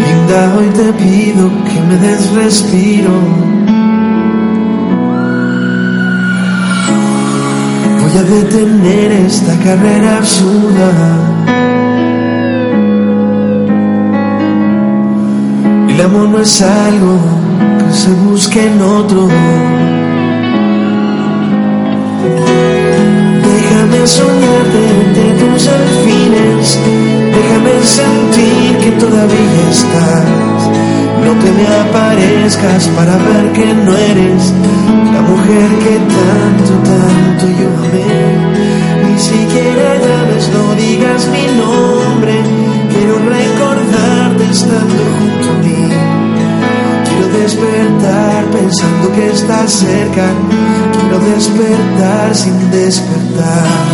Linda, 0.02 0.40
hoy 0.58 0.70
te 0.80 0.92
pido 0.94 1.44
que 1.68 1.80
me 1.88 1.96
des 1.98 2.32
respiro. 2.34 3.14
Voy 8.00 8.14
a 8.18 8.24
detener 8.24 9.12
esta 9.28 9.54
carrera 9.64 10.18
absurda. 10.18 10.90
El 15.88 16.02
amor 16.02 16.30
no 16.30 16.40
es 16.40 16.62
algo 16.64 17.14
que 17.78 17.94
se 17.94 18.12
busque 18.26 18.66
en 18.66 18.82
otro. 18.82 19.28
Déjame 23.46 24.08
soñarte 24.08 24.80
entre 25.04 25.46
tus 25.46 25.68
alfines. 25.68 27.21
Déjame 27.42 27.84
sentir 27.84 28.78
que 28.84 28.92
todavía 29.04 29.62
estás. 29.72 30.62
No 31.26 31.32
te 31.42 31.52
me 31.52 31.68
aparezcas 31.86 32.88
para 32.90 33.16
ver 33.18 33.52
que 33.54 33.74
no 33.74 33.98
eres 33.98 34.54
la 35.14 35.22
mujer 35.22 35.70
que 35.84 35.96
tanto, 36.18 36.74
tanto 36.92 37.46
yo 37.60 37.70
amé. 37.86 38.12
Ni 39.08 39.20
siquiera 39.20 39.96
llames, 40.04 40.50
no 40.56 40.76
digas 40.76 41.28
mi 41.30 41.46
nombre. 41.58 42.34
Quiero 42.92 43.18
recordarte 43.18 44.44
estando 44.52 45.02
junto 45.18 45.48
a 45.50 45.58
mí. 45.66 45.84
Quiero 47.08 47.28
despertar 47.40 48.46
pensando 48.52 49.12
que 49.14 49.32
estás 49.32 49.72
cerca. 49.72 50.28
Quiero 50.94 51.20
despertar 51.20 52.36
sin 52.36 52.72
despertar. 52.72 53.92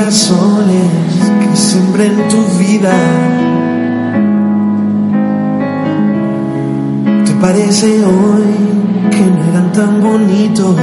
Girasoles 0.00 1.30
que 1.40 1.56
sembré 1.56 2.06
en 2.06 2.28
tu 2.28 2.42
vida. 2.58 2.92
¿Te 7.24 7.32
parece 7.40 8.04
hoy 8.04 9.10
que 9.10 9.20
no 9.20 9.44
eran 9.50 9.72
tan 9.72 10.00
bonitos? 10.00 10.76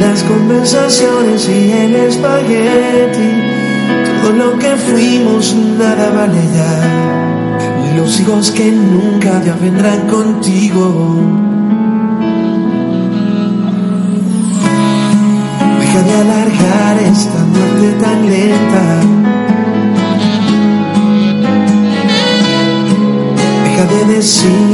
Las 0.00 0.22
conversaciones 0.22 1.48
y 1.48 1.72
el 1.72 1.94
espagueti, 1.94 3.30
todo 4.22 4.32
lo 4.32 4.58
que 4.58 4.70
fuimos 4.76 5.54
nada 5.78 6.10
vale 6.10 6.42
ya. 6.54 7.96
Los 7.96 8.18
hijos 8.20 8.50
que 8.50 8.72
nunca 8.72 9.42
ya 9.44 9.54
vendrán 9.60 10.08
contigo. 10.08 11.51
Deja 15.92 16.04
de 16.04 16.14
alargar 16.14 16.96
esta 17.02 17.38
muerte 17.52 17.92
tan 18.00 18.26
lenta. 18.26 18.84
Deja 23.62 23.84
de 23.92 24.14
decir 24.14 24.68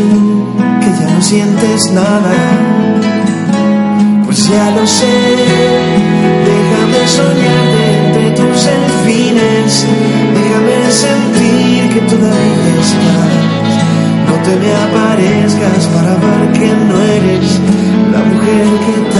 que 0.80 0.90
ya 1.00 1.12
no 1.12 1.20
sientes 1.20 1.90
nada. 1.90 2.36
Pues 4.26 4.48
ya 4.48 4.70
lo 4.70 4.86
sé. 4.86 5.06
Déjame 6.46 7.08
soñarte 7.08 7.82
entre 8.04 8.30
tus 8.36 8.64
delfines. 8.64 9.86
Déjame 10.38 10.76
sentir 10.92 11.94
que 11.94 12.00
todavía 12.12 12.74
estás. 12.80 13.48
No 14.28 14.34
te 14.44 14.54
me 14.62 14.72
aparezcas 14.86 15.82
para 15.94 16.14
ver 16.14 16.52
que 16.52 16.68
no 16.68 16.96
eres 17.02 17.58
la 18.12 18.20
mujer 18.30 18.66
que 18.84 18.96
tanto, 19.10 19.17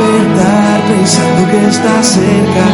despertar 0.00 0.80
pensando 0.88 1.50
que 1.50 1.68
estás 1.68 2.06
cerca. 2.06 2.64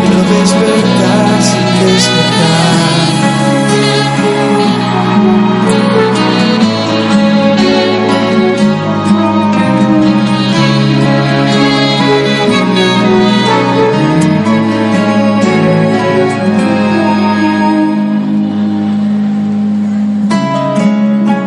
Quiero 0.00 0.22
despertar 0.38 1.42
sin 1.42 1.86
despertar. 1.86 3.00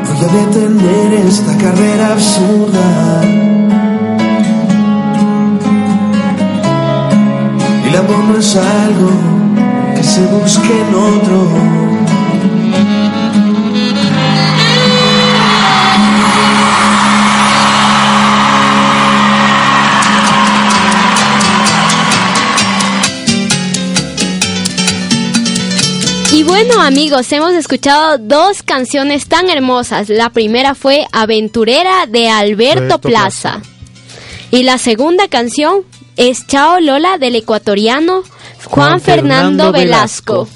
Voy 0.05 0.19
a 0.19 0.27
detener 0.33 1.13
esta 1.27 1.57
carrera 1.57 2.13
absurda. 2.13 3.32
Que 10.61 10.67
se 10.67 10.69
busque 10.69 10.81
en 10.81 10.95
otro. 10.95 11.47
Y 26.31 26.43
bueno 26.43 26.81
amigos, 26.81 27.31
hemos 27.31 27.53
escuchado 27.53 28.17
dos 28.17 28.63
canciones 28.63 29.27
tan 29.27 29.49
hermosas. 29.49 30.09
La 30.09 30.29
primera 30.29 30.75
fue 30.75 31.07
Aventurera 31.11 32.05
de 32.07 32.29
Alberto 32.29 32.83
Alberto 32.83 32.99
Plaza. 32.99 33.61
Y 34.51 34.63
la 34.63 34.77
segunda 34.77 35.27
canción 35.27 35.83
es 36.15 36.45
Chao 36.47 36.79
Lola 36.79 37.17
del 37.17 37.35
ecuatoriano 37.35 38.23
Juan, 38.73 38.99
Fernando 38.99 39.71
Velasco. 39.71 40.47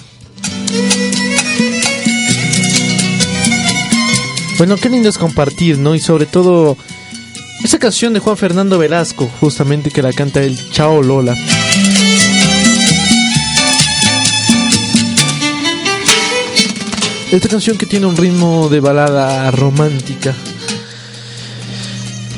Bueno, 4.57 4.75
qué 4.77 4.89
lindo 4.89 5.07
es 5.07 5.19
compartir, 5.19 5.77
¿no? 5.77 5.93
Y 5.93 5.99
sobre 5.99 6.25
todo 6.25 6.75
esa 7.63 7.77
canción 7.77 8.13
de 8.13 8.19
Juan 8.19 8.35
Fernando 8.35 8.79
Velasco, 8.79 9.29
justamente 9.39 9.91
que 9.91 10.01
la 10.01 10.11
canta 10.13 10.41
el 10.41 10.57
Chao 10.71 11.03
Lola. 11.03 11.35
Esta 17.31 17.47
canción 17.49 17.77
que 17.77 17.85
tiene 17.85 18.07
un 18.07 18.17
ritmo 18.17 18.67
de 18.67 18.79
balada 18.79 19.51
romántica. 19.51 20.33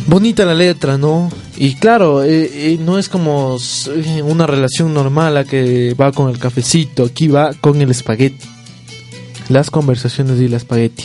Bonita 0.09 0.43
la 0.43 0.55
letra, 0.55 0.97
¿no? 0.97 1.29
Y 1.55 1.75
claro, 1.75 2.23
eh, 2.23 2.49
eh, 2.51 2.79
no 2.81 2.97
es 2.97 3.09
como 3.09 3.59
eh, 3.93 4.23
una 4.23 4.47
relación 4.47 4.91
normal 4.91 5.37
a 5.37 5.43
que 5.43 5.93
va 5.93 6.11
con 6.11 6.31
el 6.31 6.39
cafecito, 6.39 7.03
aquí 7.03 7.27
va 7.27 7.53
con 7.53 7.79
el 7.79 7.91
espagueti. 7.91 8.43
Las 9.49 9.69
conversaciones 9.69 10.41
y 10.41 10.45
el 10.45 10.55
espagueti. 10.55 11.03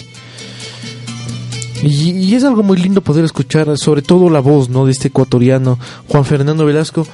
Y, 1.82 2.34
es 2.34 2.44
algo 2.44 2.62
muy 2.62 2.78
lindo 2.78 3.02
poder 3.02 3.26
escuchar, 3.26 3.76
sobre 3.76 4.00
todo 4.00 4.30
la 4.30 4.40
voz, 4.40 4.70
¿no? 4.70 4.86
De 4.86 4.92
este 4.92 5.08
ecuatoriano, 5.08 5.78
Juan 6.08 6.24
Fernando 6.24 6.64
Velasco, 6.64 7.06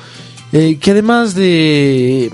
que 0.52 0.90
además 0.92 1.34
de 1.34 2.30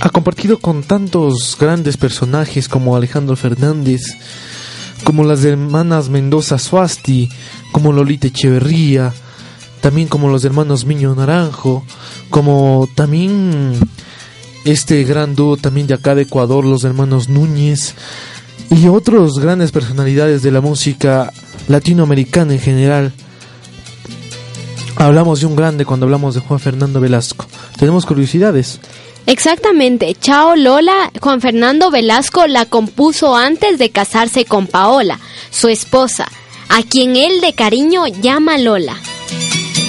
ha 0.00 0.10
compartido 0.10 0.58
con 0.58 0.82
tantos 0.82 1.56
grandes 1.58 1.96
personajes 1.96 2.68
como 2.68 2.94
Alejandro 2.94 3.36
Fernández, 3.36 4.02
como 5.04 5.24
las 5.24 5.44
hermanas 5.44 6.08
Mendoza 6.08 6.58
Suasti, 6.58 7.28
como 7.72 7.92
Lolita 7.92 8.28
Echeverría, 8.28 9.12
también 9.80 10.08
como 10.08 10.28
los 10.28 10.44
hermanos 10.44 10.84
Miño 10.84 11.14
Naranjo, 11.14 11.84
como 12.30 12.88
también 12.94 13.72
este 14.64 15.02
gran 15.04 15.34
dúo 15.34 15.56
también 15.56 15.86
de 15.86 15.94
acá 15.94 16.14
de 16.14 16.22
Ecuador, 16.22 16.64
los 16.64 16.84
hermanos 16.84 17.28
Núñez, 17.28 17.94
y 18.70 18.88
otros 18.88 19.38
grandes 19.38 19.72
personalidades 19.72 20.42
de 20.42 20.50
la 20.50 20.60
música 20.60 21.32
latinoamericana 21.68 22.54
en 22.54 22.60
general. 22.60 23.12
Hablamos 24.96 25.40
de 25.40 25.46
un 25.46 25.56
grande 25.56 25.84
cuando 25.84 26.06
hablamos 26.06 26.34
de 26.34 26.40
Juan 26.40 26.60
Fernando 26.60 27.00
Velasco. 27.00 27.46
Tenemos 27.76 28.06
curiosidades. 28.06 28.80
Exactamente, 29.26 30.16
Chao 30.20 30.56
Lola, 30.56 31.12
Juan 31.20 31.40
Fernando 31.40 31.90
Velasco 31.90 32.46
la 32.46 32.66
compuso 32.66 33.36
antes 33.36 33.78
de 33.78 33.90
casarse 33.90 34.44
con 34.44 34.66
Paola, 34.66 35.20
su 35.50 35.68
esposa, 35.68 36.26
a 36.68 36.82
quien 36.82 37.16
él 37.16 37.40
de 37.40 37.52
cariño 37.52 38.06
llama 38.08 38.58
Lola. 38.58 38.96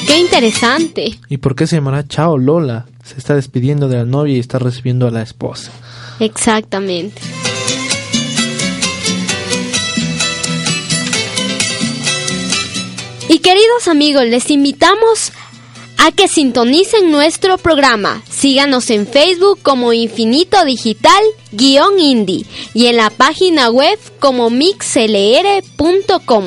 ¡Qué 0.08 0.20
interesante! 0.20 1.20
¿Y 1.30 1.38
por 1.38 1.56
qué 1.56 1.66
se 1.66 1.78
llamará 1.78 2.08
Chao 2.08 2.38
Lola? 2.38 2.86
Se 3.04 3.18
está 3.18 3.36
despidiendo 3.36 3.90
de 3.90 3.98
la 3.98 4.06
novia 4.06 4.36
y 4.36 4.40
está 4.40 4.60
recibiendo 4.60 5.08
a 5.08 5.12
la 5.12 5.24
esposa. 5.24 5.72
Exactamente. 6.20 7.22
Y 13.28 13.40
queridos 13.40 13.88
amigos, 13.88 14.26
les 14.26 14.52
invitamos 14.52 15.32
a 16.06 16.12
que 16.12 16.28
sintonicen 16.28 17.12
nuestro 17.12 17.58
programa. 17.58 18.22
Síganos 18.30 18.90
en 18.90 19.08
Facebook 19.08 19.60
como 19.64 19.94
Infinito 19.94 20.66
Digital-Indie 20.66 22.46
y 22.74 22.88
en 22.88 22.98
la 22.98 23.10
página 23.10 23.70
web 23.70 23.98
como 24.20 24.50
mixlr.com. 24.50 26.44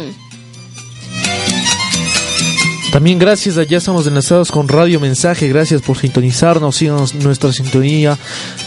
También 2.92 3.18
gracias, 3.18 3.56
allá 3.56 3.78
estamos 3.78 4.06
enlazados 4.06 4.52
con 4.52 4.68
Radio 4.68 5.00
Mensaje, 5.00 5.48
gracias 5.48 5.80
por 5.80 5.96
sintonizarnos, 5.96 6.76
síganos 6.76 7.14
nuestra 7.14 7.50
sintonía 7.50 8.18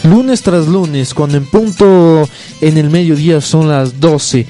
lunes 0.02 0.42
tras 0.42 0.66
lunes, 0.66 1.14
cuando 1.14 1.36
en 1.36 1.46
punto 1.46 2.28
en 2.60 2.78
el 2.78 2.90
mediodía 2.90 3.40
son 3.40 3.68
las 3.68 4.00
12. 4.00 4.44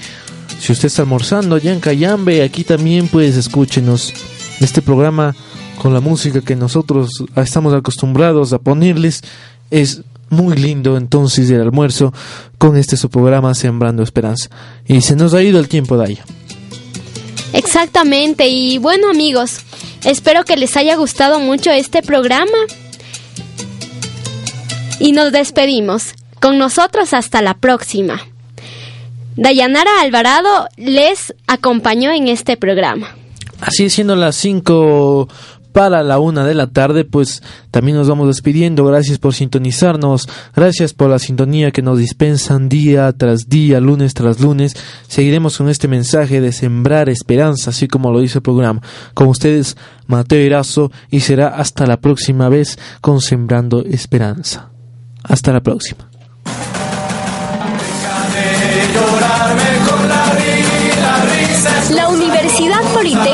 Si 0.59 0.72
usted 0.72 0.86
está 0.86 1.03
almorzando 1.03 1.57
allá 1.57 1.74
en 1.74 1.80
Cayambe, 1.80 2.43
aquí 2.43 2.64
también 2.64 3.09
pues 3.09 3.36
escúchenos. 3.36 4.14
Este 4.61 4.80
programa 4.82 5.34
con 5.81 5.95
la 5.95 6.01
música 6.01 6.43
que 6.43 6.57
nosotros 6.57 7.24
estamos 7.37 7.72
acostumbrados 7.72 8.53
a 8.53 8.59
ponerles 8.59 9.22
es 9.70 10.03
muy 10.28 10.55
lindo 10.55 10.99
entonces 10.99 11.51
el 11.51 11.62
almuerzo 11.62 12.12
con 12.59 12.76
este 12.76 12.99
su 12.99 13.09
programa 13.09 13.55
Sembrando 13.55 14.03
Esperanza. 14.03 14.51
Y 14.87 15.01
se 15.01 15.16
nos 15.16 15.33
ha 15.33 15.43
ido 15.43 15.59
el 15.59 15.68
tiempo 15.68 15.97
de 15.97 16.05
ahí. 16.05 16.18
Exactamente, 17.55 18.47
y 18.49 18.76
bueno 18.76 19.09
amigos, 19.09 19.61
espero 20.05 20.45
que 20.45 20.59
les 20.59 20.76
haya 20.76 20.97
gustado 20.97 21.41
mucho 21.41 21.70
este 21.70 22.03
programa. 22.03 22.59
Y 24.99 25.12
nos 25.12 25.33
despedimos. 25.33 26.12
Con 26.41 26.59
nosotros 26.59 27.14
hasta 27.14 27.41
la 27.41 27.55
próxima. 27.55 28.20
Dayanara 29.37 30.03
Alvarado 30.03 30.68
les 30.76 31.35
acompañó 31.47 32.12
en 32.12 32.28
este 32.28 32.59
programa. 32.59 33.16
Así 33.61 33.91
siendo 33.91 34.16
las 34.16 34.37
5 34.37 35.28
para 35.73 36.03
la 36.03 36.18
una 36.18 36.45
de 36.45 36.55
la 36.55 36.66
tarde, 36.68 37.05
pues 37.05 37.43
también 37.71 37.97
nos 37.97 38.09
vamos 38.09 38.27
despidiendo. 38.27 38.85
Gracias 38.85 39.18
por 39.18 39.35
sintonizarnos, 39.35 40.29
gracias 40.55 40.93
por 40.93 41.11
la 41.11 41.18
sintonía 41.18 41.71
que 41.71 41.83
nos 41.83 41.99
dispensan 41.99 42.68
día 42.68 43.12
tras 43.12 43.49
día, 43.49 43.81
lunes 43.81 44.14
tras 44.14 44.41
lunes. 44.41 44.77
Seguiremos 45.09 45.59
con 45.59 45.68
este 45.68 45.89
mensaje 45.89 46.41
de 46.41 46.53
sembrar 46.53 47.09
esperanza, 47.09 47.71
así 47.71 47.89
como 47.89 48.11
lo 48.11 48.21
dice 48.21 48.39
el 48.39 48.43
programa. 48.43 48.83
Con 49.14 49.29
ustedes, 49.29 49.77
Mateo 50.07 50.41
Erazo, 50.41 50.91
y 51.11 51.21
será 51.21 51.49
hasta 51.49 51.87
la 51.87 52.01
próxima 52.01 52.49
vez 52.49 52.79
con 53.01 53.21
Sembrando 53.21 53.85
Esperanza. 53.85 54.71
Hasta 55.23 55.53
la 55.53 55.61
próxima. 55.61 56.11
La 61.95 62.09
Universidad 62.09 62.83
Politécnica 62.95 63.30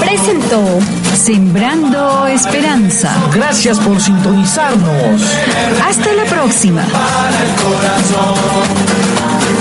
Presentó 0.00 0.80
Sembrando 1.14 2.26
Esperanza. 2.26 3.14
Gracias 3.32 3.78
por 3.78 4.00
sintonizarnos. 4.00 5.22
Hasta 5.86 6.12
la 6.14 6.24
próxima. 6.24 6.82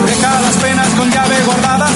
Deja 0.05 0.41
las 0.41 0.55
penas 0.55 0.87
con 0.97 1.11
llave 1.11 1.35
guardada 1.45 1.88